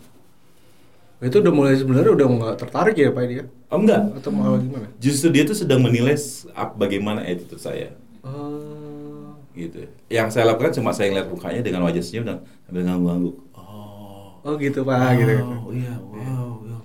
[1.23, 3.43] Itu udah mulai sebenarnya udah nggak tertarik ya Pak dia?
[3.71, 4.19] Oh enggak.
[4.19, 4.91] Atau malah gimana?
[4.99, 6.19] Justru dia tuh sedang menilai
[6.75, 7.95] bagaimana attitude saya.
[8.27, 9.39] Oh.
[9.55, 9.87] Gitu.
[10.11, 13.35] Yang saya lakukan cuma saya ngeliat mukanya dengan wajah senyum dan sambil ngangguk-ngangguk.
[13.55, 14.43] Oh.
[14.43, 15.33] Oh gitu Pak gitu.
[15.39, 16.81] Oh iya, wow, wow.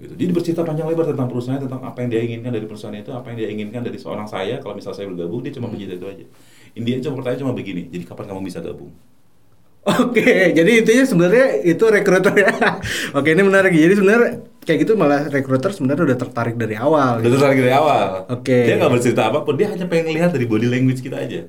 [0.00, 0.12] Gitu.
[0.16, 3.26] Dia bercerita panjang lebar tentang perusahaan, tentang apa yang dia inginkan dari perusahaan itu, apa
[3.30, 4.58] yang dia inginkan dari seorang saya.
[4.64, 5.76] Kalau misal saya bergabung, dia cuma Hmm.
[5.76, 6.24] bercerita itu aja.
[6.72, 7.86] India cuma pertanyaan cuma begini.
[7.92, 8.90] Jadi kapan kamu bisa gabung?
[9.84, 12.52] Oke, jadi intinya sebenarnya itu rekruter ya.
[13.18, 13.68] Oke, ini menarik.
[13.68, 14.30] Jadi sebenarnya
[14.64, 17.20] kayak gitu malah rekruter sebenarnya udah tertarik dari awal.
[17.20, 17.36] Udah gitu.
[17.36, 18.24] tertarik dari awal.
[18.32, 18.64] Oke.
[18.64, 21.44] Dia nggak bercerita apa pun, dia hanya pengen lihat dari body language kita aja.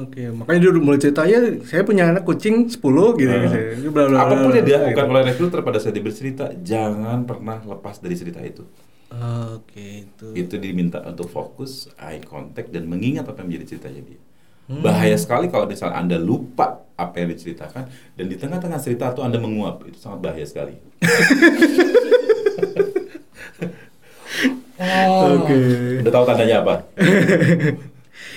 [0.00, 1.36] Oke, makanya dia udah mulai cerita ya
[1.68, 2.80] saya punya anak kucing 10
[3.20, 3.92] gitu Nah, gitu.
[3.92, 7.60] Bla, bla, bla, apa pun yang dilakukan oleh rekruter pada saat dia bercerita, jangan pernah
[7.60, 8.64] lepas dari cerita itu.
[9.52, 10.26] Oke, itu.
[10.32, 14.20] Itu diminta untuk fokus, eye contact, dan mengingat apa yang menjadi ceritanya dia.
[14.70, 14.86] Hmm.
[14.86, 19.42] Bahaya sekali kalau misalnya Anda lupa apa yang diceritakan, dan di tengah-tengah cerita itu Anda
[19.42, 19.82] menguap.
[19.82, 20.78] Itu sangat bahaya sekali.
[25.20, 25.58] Oke.
[26.06, 26.86] Udah tahu tandanya apa?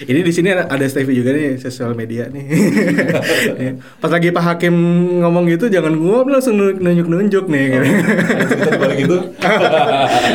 [0.04, 2.50] Ini di sini ada, Stevie juga nih sosial media nih.
[4.02, 4.74] Pas lagi Pak Hakim
[5.22, 7.64] ngomong gitu jangan nguap langsung nunjuk-nunjuk nih.
[7.78, 7.94] gitu.
[8.26, 9.18] Ada cerita di balik itu?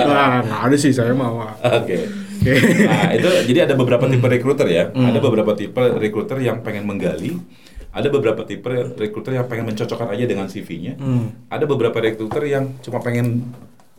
[0.09, 1.43] Wah, nggak ada sih saya mau.
[1.59, 2.28] Oke.
[2.49, 2.57] Oke.
[2.89, 4.85] Nah, itu jadi ada beberapa tipe rekruter ya.
[4.91, 7.37] Ada beberapa tipe rekruter yang pengen menggali.
[7.93, 10.97] Ada beberapa tipe rekruter yang pengen mencocokkan aja dengan CV-nya.
[10.97, 11.33] Hmm.
[11.53, 13.53] Ada beberapa rekruter yang cuma pengen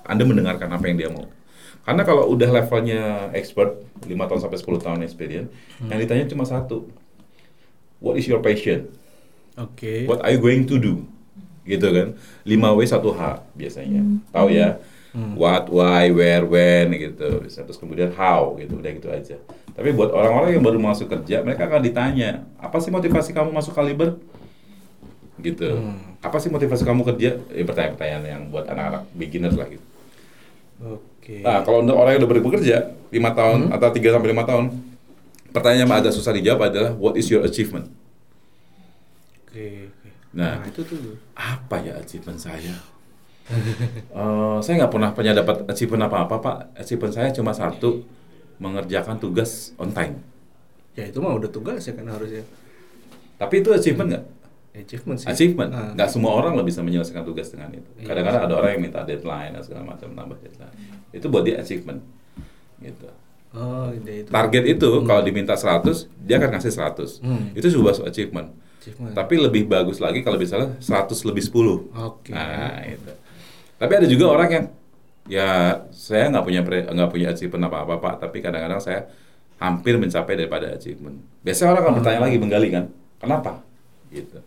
[0.06, 1.30] Anda mendengarkan apa yang dia mau.
[1.86, 5.50] Karena kalau udah levelnya expert, 5 tahun sampai 10 tahun experience,
[5.90, 6.86] yang ditanya cuma satu.
[7.98, 8.94] What is your passion?
[9.58, 10.06] Oke.
[10.08, 10.94] What are you going to do?
[11.68, 12.16] Gitu kan.
[12.48, 13.24] 5W 1H
[13.58, 14.02] biasanya.
[14.32, 14.80] Tahu ya?
[15.14, 17.42] What, why, where, when gitu.
[17.42, 17.66] Bisa.
[17.66, 18.78] Terus kemudian how gitu.
[18.78, 19.36] Udah gitu aja.
[19.74, 23.74] Tapi buat orang-orang yang baru masuk kerja, mereka akan ditanya, apa sih motivasi kamu masuk
[23.74, 24.20] kaliber?
[25.40, 25.72] Gitu.
[26.20, 27.40] Apa sih motivasi kamu kerja?
[27.50, 29.86] Ya pertanyaan-pertanyaan yang buat anak-anak beginner lah gitu.
[30.80, 31.42] Oke.
[31.44, 34.66] Nah, kalau untuk orang yang udah bekerja 5 tahun atau 3 sampai 5 tahun,
[35.56, 37.88] pertanyaan yang agak susah dijawab adalah what is your achievement?
[39.48, 39.90] Oke.
[39.90, 40.10] oke.
[40.36, 41.18] Nah, itu tuh.
[41.34, 42.99] apa ya achievement saya?
[43.50, 46.58] Eh, saya nggak pernah punya dapat achievement apa-apa pak.
[46.86, 48.06] Achievement saya cuma satu,
[48.62, 50.22] mengerjakan tugas on time.
[50.94, 52.46] Ya itu mah udah tugas ya kan harusnya.
[53.40, 54.26] Tapi itu achievement nggak?
[54.86, 55.28] Achievement sih.
[55.28, 55.72] Achievement.
[55.74, 55.92] Ah.
[55.98, 57.90] Nggak semua orang lah bisa menyelesaikan tugas dengan itu.
[57.98, 58.08] Iya.
[58.14, 60.76] Kadang-kadang ada orang yang minta deadline dan segala macam tambah deadline.
[61.10, 62.06] Itu buat dia achievement.
[62.84, 63.08] Gitu.
[63.50, 64.30] Oh, itu.
[64.30, 67.18] Target itu kalau diminta 100, dia akan ngasih 100.
[67.26, 67.50] Hmm.
[67.58, 68.54] Itu sebuah achievement.
[68.78, 69.14] Achievement.
[69.18, 71.90] Tapi lebih bagus lagi kalau misalnya 100 lebih 10.
[71.98, 72.30] Oke.
[72.30, 73.10] Nah, itu.
[73.80, 74.66] Tapi ada juga orang yang
[75.30, 75.50] ya
[75.96, 79.08] saya nggak punya nggak punya achievement apa-apa Pak, tapi kadang-kadang saya
[79.60, 81.20] hampir mencapai daripada achievement.
[81.44, 82.86] Biasanya orang akan bertanya lagi menggali kan,
[83.20, 83.52] kenapa?
[84.12, 84.40] Gitu.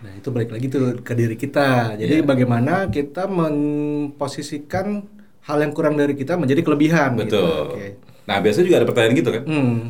[0.00, 1.92] Nah, itu balik lagi tuh ke diri kita.
[2.00, 2.24] Jadi Iya.
[2.24, 5.04] bagaimana kita memposisikan
[5.44, 7.36] hal yang kurang dari kita menjadi kelebihan gitu.
[7.36, 7.64] Betul.
[7.76, 7.88] Oke.
[8.24, 9.80] Nah, biasanya juga ada pertanyaan gitu kan, Hmm.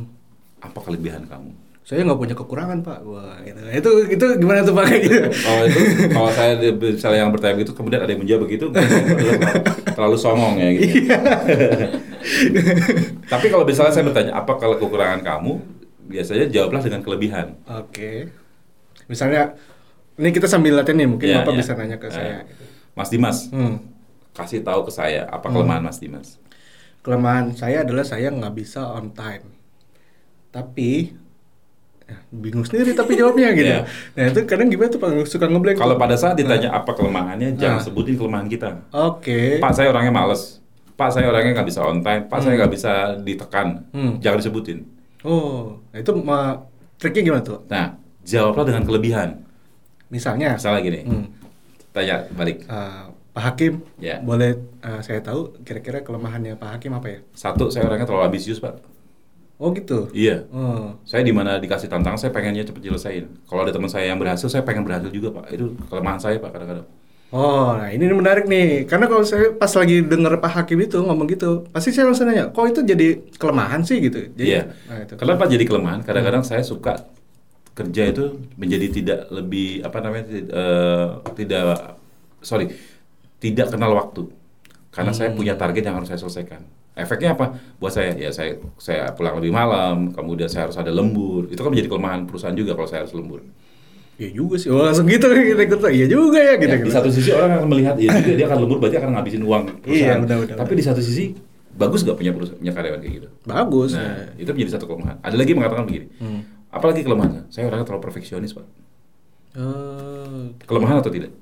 [0.58, 1.50] apa kelebihan kamu?
[1.80, 2.98] Saya nggak punya kekurangan, Pak.
[3.02, 3.60] Wah, gitu.
[3.66, 5.16] Itu itu gimana tuh Pak gitu?
[5.46, 5.80] Kalau itu,
[6.12, 8.64] kalau saya misalnya yang bertanya begitu, kemudian ada yang menjawab begitu,
[9.90, 11.08] terlalu, songong ya gitu.
[13.32, 15.52] Tapi kalau misalnya saya bertanya, apa kalau kekurangan kamu?
[16.10, 17.46] Biasanya jawablah dengan kelebihan.
[17.66, 18.28] Oke.
[19.06, 19.54] Misalnya
[20.14, 21.58] ini kita sambil latihan nih, mungkin Iya, Bapak iya.
[21.58, 22.36] bisa nanya ke Eh, saya.
[22.92, 23.80] Mas Dimas, Hmm.
[24.30, 26.36] kasih tahu ke saya apa kelemahan Mas Dimas.
[27.00, 29.48] Kelemahan saya adalah saya nggak bisa on time.
[30.50, 31.29] Tapi ya,
[32.30, 33.70] bingung sendiri tapi jawabnya gitu.
[33.70, 33.80] Iya.
[34.14, 35.76] Nah itu kadang gimana tuh Pak suka ngeblank.
[35.76, 37.84] Kalau pada saat ditanya apa kelemahannya, jangan Nah.
[37.84, 38.68] sebutin kelemahan kita.
[38.90, 39.58] Oke.
[39.58, 40.58] Pak saya orangnya males.
[40.94, 42.26] Pak saya orangnya nggak bisa on time.
[42.26, 43.88] Pak saya nggak bisa ditekan.
[43.90, 44.18] Hmm.
[44.18, 44.78] Jangan disebutin.
[45.20, 46.64] Oh, nah itu ma
[46.96, 47.60] triknya gimana tuh?
[47.66, 47.92] Nah,
[48.22, 49.28] jawablah dengan kelebihan.
[50.08, 51.24] Misalnya, Misalnya gini, hmm,
[51.90, 52.64] tanya balik.
[52.64, 54.18] eh, Pak Hakim, Ya.
[54.18, 57.18] boleh eh, saya tahu kira-kira kelemahannya Pak Hakim apa ya?
[57.30, 58.80] Satu, saya orangnya terlalu ambisius, Pak.
[59.60, 60.08] Oh gitu.
[60.16, 60.48] Iya.
[60.48, 63.28] Oh, Saya di mana dikasih tantangan, saya pengennya cepet nyelesain.
[63.44, 65.52] Kalau ada teman saya yang berhasil, saya pengen berhasil juga, Pak.
[65.52, 66.88] Itu kelemahan saya, Pak, kadang-kadang.
[67.30, 68.88] oh, nah ini menarik nih.
[68.88, 72.50] Karena kalau saya pas lagi denger Pak Hakim itu ngomong gitu, pasti saya langsung nanya,
[72.50, 74.32] kok itu jadi kelemahan sih gitu?
[74.34, 74.62] Jadi, Iya.
[74.88, 75.14] Nah, itu.
[75.14, 76.00] Kenapa jadi kelemahan?
[76.02, 77.06] Kadang-kadang saya suka
[77.70, 78.24] kerja itu
[78.56, 81.06] menjadi tidak lebih apa namanya tid- eh,
[81.38, 81.62] tidak
[82.42, 82.66] sorry
[83.38, 84.26] tidak kenal waktu
[84.90, 86.60] karena saya punya target yang harus saya selesaikan.
[86.98, 87.56] Efeknya apa?
[87.78, 91.46] Buat saya ya saya saya pulang lebih malam, kemudian saya harus ada lembur.
[91.48, 93.40] Itu kan menjadi kelemahan perusahaan juga kalau saya harus lembur.
[94.20, 94.68] Iya juga sih.
[94.68, 95.60] Oh, langsung gitu gitu.
[95.88, 96.74] Iya juga ya gitu.
[96.74, 96.88] Ya, gitu.
[96.90, 99.62] di satu sisi orang akan melihat ya juga dia akan lembur berarti akan ngabisin uang
[99.80, 100.18] perusahaan.
[100.20, 101.24] Iya, benar, benar, Tapi di satu sisi
[101.72, 103.28] bagus nggak punya perusahaan punya karyawan kayak gitu.
[103.48, 103.90] Bagus.
[103.96, 105.16] Nah, itu menjadi satu kelemahan.
[105.24, 106.06] Ada lagi mengatakan begini.
[106.20, 106.40] Hmm.
[106.68, 107.42] Apalagi kelemahannya?
[107.48, 108.66] Saya orangnya terlalu perfeksionis, Pak.
[109.58, 111.34] Oh, Kelemahan atau tidak?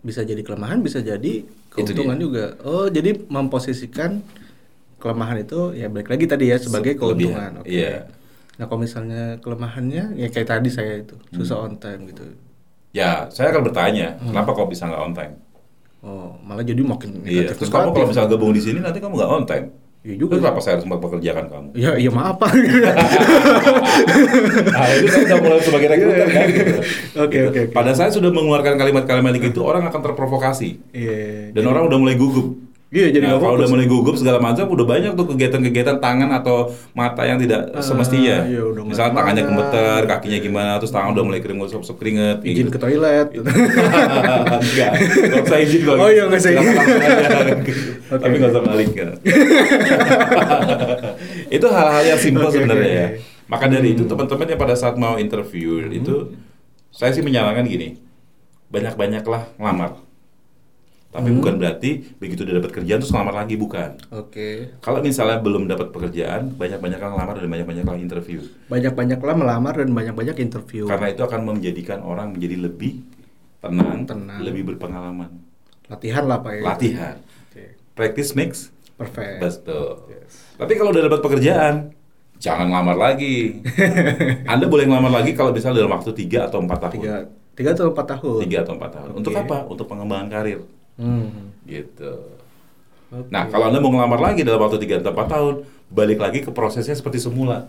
[0.00, 2.56] bisa jadi kelemahan, bisa jadi keuntungan juga.
[2.64, 4.24] Oh, jadi memposisikan
[5.00, 7.50] kelemahan itu ya balik lagi tadi ya sebagai Se- keuntungan.
[7.58, 7.72] Oke.
[7.72, 8.06] iya.
[8.54, 12.22] Nah, kalau misalnya kelemahannya ya kayak tadi saya itu susah on time gitu.
[12.90, 14.30] Ya, saya akan bertanya, Hmm.
[14.30, 15.34] kenapa kok bisa nggak on time?
[16.00, 17.48] Oh, malah jadi makin Iya.
[17.48, 19.66] negatif Terus kamu kalau misalnya gabung di sini nanti kamu nggak on time.
[20.00, 20.34] Iya Terus juga.
[20.40, 21.68] kenapa saya harus mempekerjakan kamu?
[21.74, 22.50] Ya, iya maaf Pak.
[24.66, 26.46] Nah, itu kan udah mulai sebagai rekruter kan.
[26.52, 26.72] gitu.
[27.18, 27.60] Oke, oke.
[27.70, 31.52] Pada saat sudah mengeluarkan kalimat-kalimat gitu, orang akan terprovokasi Iya.
[31.52, 32.56] dan orang udah mulai gugup.
[32.90, 36.74] Iya, jadi nah, kalau udah mulai gugup segala macam, udah banyak tuh kegiatan-kegiatan tangan atau
[36.90, 38.42] mata yang tidak semestinya.
[38.50, 42.42] iya, udah Misalnya tangannya gemeter, kakinya gimana, terus tangan udah mulai kering, gosok keringet.
[42.42, 42.74] izin gitu.
[42.74, 43.30] ke toilet.
[44.66, 46.18] Enggak, nggak usah izin kalau Oh gitu.
[46.18, 46.74] iya, nggak usah izin.
[48.26, 49.08] Tapi nggak usah balik kan.
[51.62, 53.06] itu hal-hal yang simpel Oke, sebenarnya oke, ya.
[53.46, 56.34] Maka dari itu teman-teman yang pada saat mau interview itu
[56.90, 58.02] saya sih menyarankan gini,
[58.74, 60.09] banyak-banyaklah ngelamar.
[61.10, 61.90] Tapi bukan berarti
[62.22, 63.98] begitu udah dapat kerjaan terus ngelamar lagi bukan.
[64.14, 64.78] Oke.
[64.78, 68.38] Kalau misalnya belum dapat pekerjaan, banyak-banyaklah ngelamar dan banyak-banyaklah interview.
[68.70, 70.86] Banyak-banyaklah melamar dan banyak-banyak interview.
[70.86, 73.02] Karena itu akan menjadikan orang menjadi lebih
[73.58, 74.38] tenang, Tenang.
[74.38, 75.34] lebih berpengalaman.
[75.90, 76.62] Latihan lah Pak ya.
[76.62, 77.16] Latihan.
[77.50, 77.64] Oke.
[77.98, 79.42] Practice makes Perfect.
[79.42, 80.06] betul.
[80.14, 80.54] Yes.
[80.54, 81.74] Tapi kalau udah dapat pekerjaan,
[82.38, 83.58] jangan ngelamar lagi.
[84.52, 86.94] Anda boleh ngelamar lagi kalau misalnya dalam waktu 3 atau 4 tahun.
[87.02, 87.14] Tiga,
[87.58, 88.38] tiga atau empat tahun.
[88.46, 89.10] Tiga atau 4 tahun.
[89.18, 89.42] Untuk Oke.
[89.42, 89.56] apa?
[89.66, 90.60] Untuk pengembangan karir.
[91.00, 91.56] Hmm.
[91.64, 92.12] Gitu.
[93.10, 93.26] Oke.
[93.26, 95.54] Nah, kalau Anda mau ngelamar lagi dalam waktu 3 atau 4 tahun,
[95.90, 97.66] balik lagi ke prosesnya seperti semula.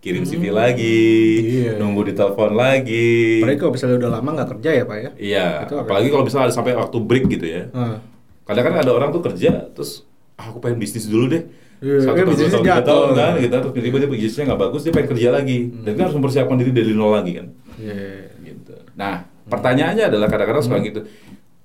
[0.00, 1.00] Kirim CV lagi,
[1.44, 1.72] Iya.
[1.76, 3.44] nunggu ditelepon lagi.
[3.44, 5.10] Apalagi kalau misalnya udah lama nggak kerja ya Pak ya.
[5.20, 5.82] Iya, Itu apa?
[5.84, 7.62] apalagi kalau misalnya ada sampai waktu break gitu ya.
[7.76, 8.00] Ah.
[8.48, 10.08] Kadang kan ada orang tuh kerja, terus
[10.40, 11.44] ah, aku pengen bisnis dulu deh.
[11.84, 13.56] Iya, Satu tahun, tahun, tiga tahun kan, gitu.
[13.56, 15.58] Terus tiba-tiba bisnisnya nggak bagus, dia pengen kerja lagi.
[15.84, 17.46] Dan kan harus mempersiapkan diri dari nol lagi kan.
[17.76, 18.32] Iya.
[18.40, 18.74] Gitu.
[18.96, 21.00] Nah, pertanyaannya adalah kadang-kadang suka gitu.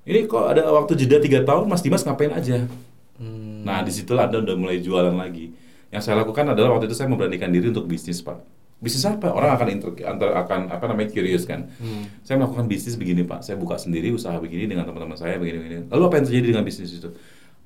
[0.06, 2.70] Ini kok ada waktu jeda tiga tahun, Mas Dimas ngapain aja?
[3.18, 3.66] Hmm.
[3.66, 5.50] Nah, di situlah Anda udah mulai jualan lagi.
[5.90, 8.38] Yang saya lakukan adalah waktu itu saya memberanikan diri untuk bisnis, Pak.
[8.78, 9.34] Bisnis apa?
[9.34, 11.74] Orang akan inter, antar, akan apa namanya curious kan.
[11.82, 12.06] Hmm.
[12.22, 13.42] Saya melakukan bisnis begini, Pak.
[13.42, 15.90] Saya buka sendiri usaha begini dengan teman-teman saya begini-begini.
[15.90, 17.10] Lalu apa yang terjadi dengan bisnis itu?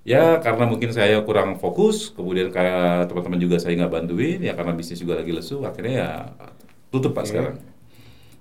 [0.07, 4.71] Ya karena mungkin saya kurang fokus, kemudian kayak teman-teman juga saya nggak bantuin, ya karena
[4.71, 6.09] bisnis juga lagi lesu, akhirnya ya
[6.87, 7.29] tutup Pak Oke.
[7.35, 7.55] sekarang.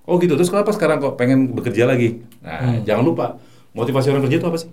[0.07, 2.23] Oh gitu, terus kenapa sekarang kok pengen bekerja lagi?
[2.41, 2.81] Nah, Hmm.
[2.87, 3.37] jangan lupa,
[3.71, 4.69] motivasi orang kerja itu apa sih?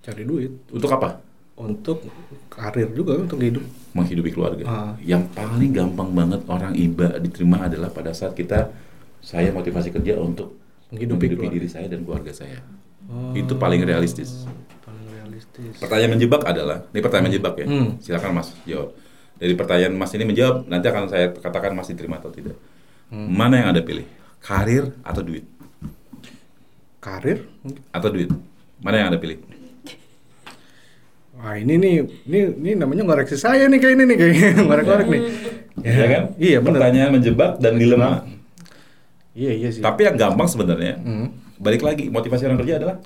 [0.00, 1.20] Cari duit Untuk apa?
[1.52, 2.00] untuk
[2.48, 3.60] karir juga untuk hidup.
[3.92, 4.64] menghidupi keluarga.
[4.64, 4.92] Ah.
[4.98, 8.72] Yang paling gampang banget orang iba diterima adalah pada saat kita
[9.20, 10.56] saya motivasi kerja untuk
[10.90, 11.54] Menghidupi menghidupi, keluarga.
[11.60, 12.58] diri saya dan keluarga saya.
[13.04, 13.36] Oh.
[13.36, 14.48] Itu paling realistis.
[14.80, 15.76] Paling realistis.
[15.76, 17.66] Pertanyaan menjebak adalah, ini pertanyaan menjebak ya.
[17.68, 17.88] Hmm.
[18.00, 18.88] Silakan Mas jawab.
[19.36, 22.56] Dari pertanyaan Mas ini menjawab, nanti akan saya katakan Mas diterima atau tidak.
[23.12, 23.28] Hmm.
[23.28, 24.08] Mana yang Anda pilih?
[24.40, 25.44] Karir atau duit?
[27.02, 27.50] Karir?
[27.90, 28.30] Atau duit?
[28.78, 29.42] Mana yang Anda pilih?
[31.32, 34.34] Wah ini nih, ini ini namanya ngoreksi saya nih kayak ini nih kayak
[34.68, 35.22] ngorek-ngorek nih.
[35.82, 36.22] Iya kan?
[36.38, 36.78] Iya benar.
[36.78, 38.22] Pertanyaan menjebak dan dilema.
[39.34, 39.82] Iya iya sih.
[39.82, 41.32] Tapi yang gampang sebenarnya, Hmm.
[41.56, 42.96] balik lagi, motivasi orang kerja adalah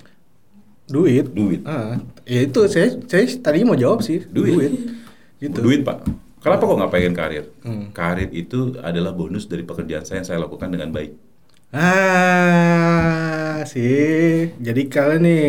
[0.86, 1.32] Duit.
[1.32, 1.64] duit.
[1.64, 4.22] Ah, ya itu saya saya tadinya mau jawab sih.
[4.22, 4.70] Duit.
[5.40, 5.56] Gitu.
[5.56, 6.04] Duit pak.
[6.38, 7.44] Kenapa kok nggak pengen karir?
[7.62, 7.90] Hmm.
[7.90, 11.10] Karir itu adalah bonus dari pekerjaan saya yang saya lakukan dengan baik.
[11.74, 12.85] Ah,
[13.66, 14.54] sih.
[14.58, 15.46] Jadi kalian nih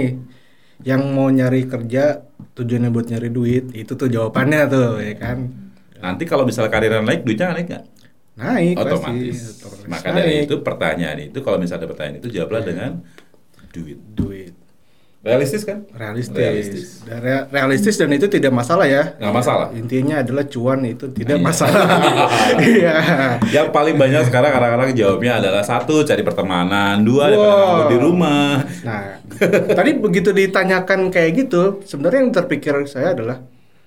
[0.83, 2.21] yang mau nyari kerja
[2.53, 5.37] tujuannya buat nyari duit, itu tuh jawabannya tuh, ya kan?
[5.97, 7.85] Nanti kalau misalnya karirnya naik, duitnya naik nggak?
[8.37, 9.37] Naik Otomatis.
[9.57, 9.65] pasti.
[9.65, 10.45] Otomatis Maka dari naik.
[10.45, 12.67] itu pertanyaan itu, kalau misalnya ada pertanyaan itu jawablah Iya.
[12.69, 12.91] dengan
[13.73, 13.99] duit.
[14.13, 14.53] duit.
[15.27, 15.83] Realistis kan?
[15.91, 16.33] Realistis.
[16.33, 16.87] Realistis.
[17.03, 19.13] Dan rea- realistis dan itu tidak masalah ya.
[19.15, 19.67] Nggak masalah.
[19.71, 21.43] Intinya adalah cuan itu tidak Iya.
[21.43, 21.85] masalah.
[22.63, 22.95] Iya.
[23.51, 27.91] Yang paling banyak sekarang kadang-kadang jawabnya adalah satu cari pertemanan, dua Wow.
[27.91, 28.63] di rumah.
[28.81, 29.19] Nah,
[29.69, 33.43] tadi begitu ditanyakan kayak gitu, sebenarnya yang terpikir saya adalah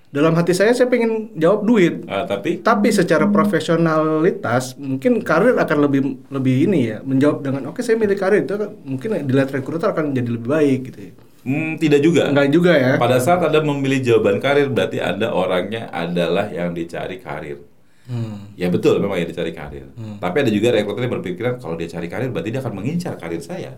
[0.07, 2.03] dalam hati saya saya pengen jawab duit.
[2.05, 7.79] Ah, tapi Tapi secara profesionalitas mungkin karir akan lebih lebih ini ya menjawab dengan oke
[7.79, 11.11] saya milih karir itu kan mungkin dilihat rekruter akan jadi lebih baik gitu ya.
[11.43, 12.29] Hmm, tidak juga.
[12.29, 12.91] Enggak juga ya.
[12.97, 17.61] Pada saat Anda memilih jawaban karir, berarti Anda orangnya adalah yang dicari karir.
[18.09, 18.51] Hmm.
[18.59, 19.87] Ya betul, memang yang dicari karir.
[19.95, 20.17] Hmm.
[20.19, 23.39] Tapi ada juga rekruter yang berpikiran kalau dia cari karir, berarti dia akan mengincar karir
[23.39, 23.77] saya.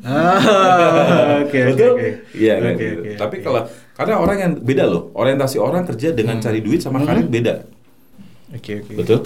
[0.00, 2.08] Ah, oke oke oke.
[2.32, 3.00] Iya kan gitu.
[3.20, 7.08] Tapi kalau karena orang yang beda loh, orientasi orang kerja dengan cari duit sama Hmm.
[7.12, 7.54] karir beda.
[8.56, 8.92] Oke oke.
[8.96, 9.20] Betul?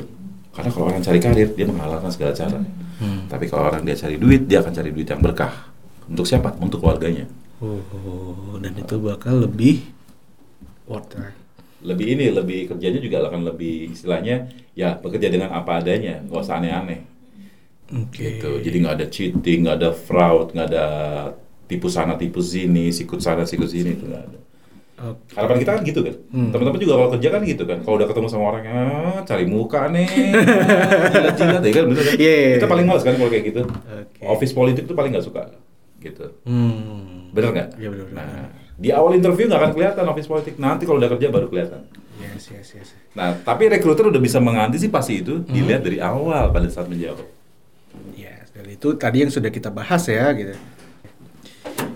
[0.50, 2.58] Karena kalau orang cari karir, dia menghalalkan segala cara.
[2.98, 3.28] Hmm.
[3.28, 5.52] Tapi kalau orang dia cari duit, dia akan cari duit yang berkah.
[6.08, 6.56] Untuk siapa?
[6.58, 7.28] Untuk keluarganya.
[7.60, 9.80] Oh, dan itu bakal lebih
[10.84, 11.32] worth it.
[11.80, 16.60] Lebih ini, lebih kerjanya juga akan lebih istilahnya ya bekerja dengan apa adanya, nggak usah
[16.60, 17.00] aneh-aneh.
[17.86, 18.42] Oke.
[18.42, 18.50] gitu.
[18.60, 20.86] Jadi nggak ada cheating, nggak ada fraud, nggak ada
[21.70, 24.38] tipu sana tipu sini, sikut sana sikut sini itu nggak ada.
[24.96, 25.32] Oke.
[25.36, 26.14] Harapan kita kan gitu kan.
[26.32, 26.50] Hmm.
[26.50, 27.78] Teman-teman juga kalau kerja kan gitu kan.
[27.84, 28.80] Kalau udah ketemu sama orangnya,
[29.28, 30.08] cari muka nih,
[31.14, 32.14] jilat-jilat ya kan bener kan.
[32.16, 32.72] Iya, iya, Kita iya.
[32.72, 33.62] paling males kan kalau kayak gitu.
[33.68, 34.22] Oke.
[34.24, 35.42] Office politik tuh paling nggak suka
[36.02, 36.26] gitu.
[36.48, 37.15] Hmm.
[37.36, 37.68] Bener nggak?
[37.76, 38.16] Iya, bener, bener.
[38.16, 40.54] Nah, di awal interview nggak akan kelihatan office politik.
[40.56, 41.80] Nanti kalau udah kerja baru kelihatan.
[42.16, 42.88] Yes, yes, yes.
[43.12, 45.52] Nah, tapi rekruter udah bisa mengantisipasi itu Hmm.
[45.52, 47.28] dilihat dari awal pada saat menjawab.
[48.16, 50.56] Yes, dan itu tadi yang sudah kita bahas ya gitu.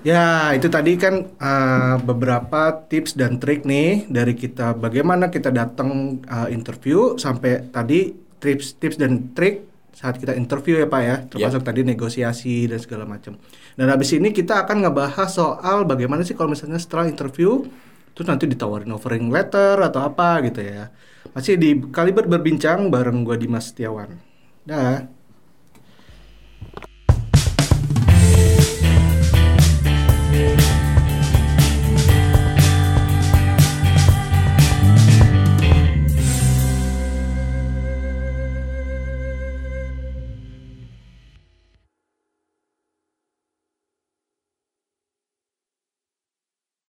[0.01, 6.20] Ya, itu tadi kan uh, beberapa tips dan trik nih dari kita bagaimana kita datang
[6.24, 9.68] uh, interview sampai tadi tips-tips dan trik
[10.01, 13.36] saat kita interview ya Pak ya, termasuk tadi negosiasi dan segala macam.
[13.76, 17.68] Dan habis ini kita akan ngebahas soal bagaimana sih kalau misalnya setelah interview
[18.16, 20.88] terus nanti ditawarin offering letter atau apa gitu ya.
[21.36, 24.16] Masih di Kaliber berbincang bareng gua Dimas Setiawan.
[24.64, 25.19] Dah.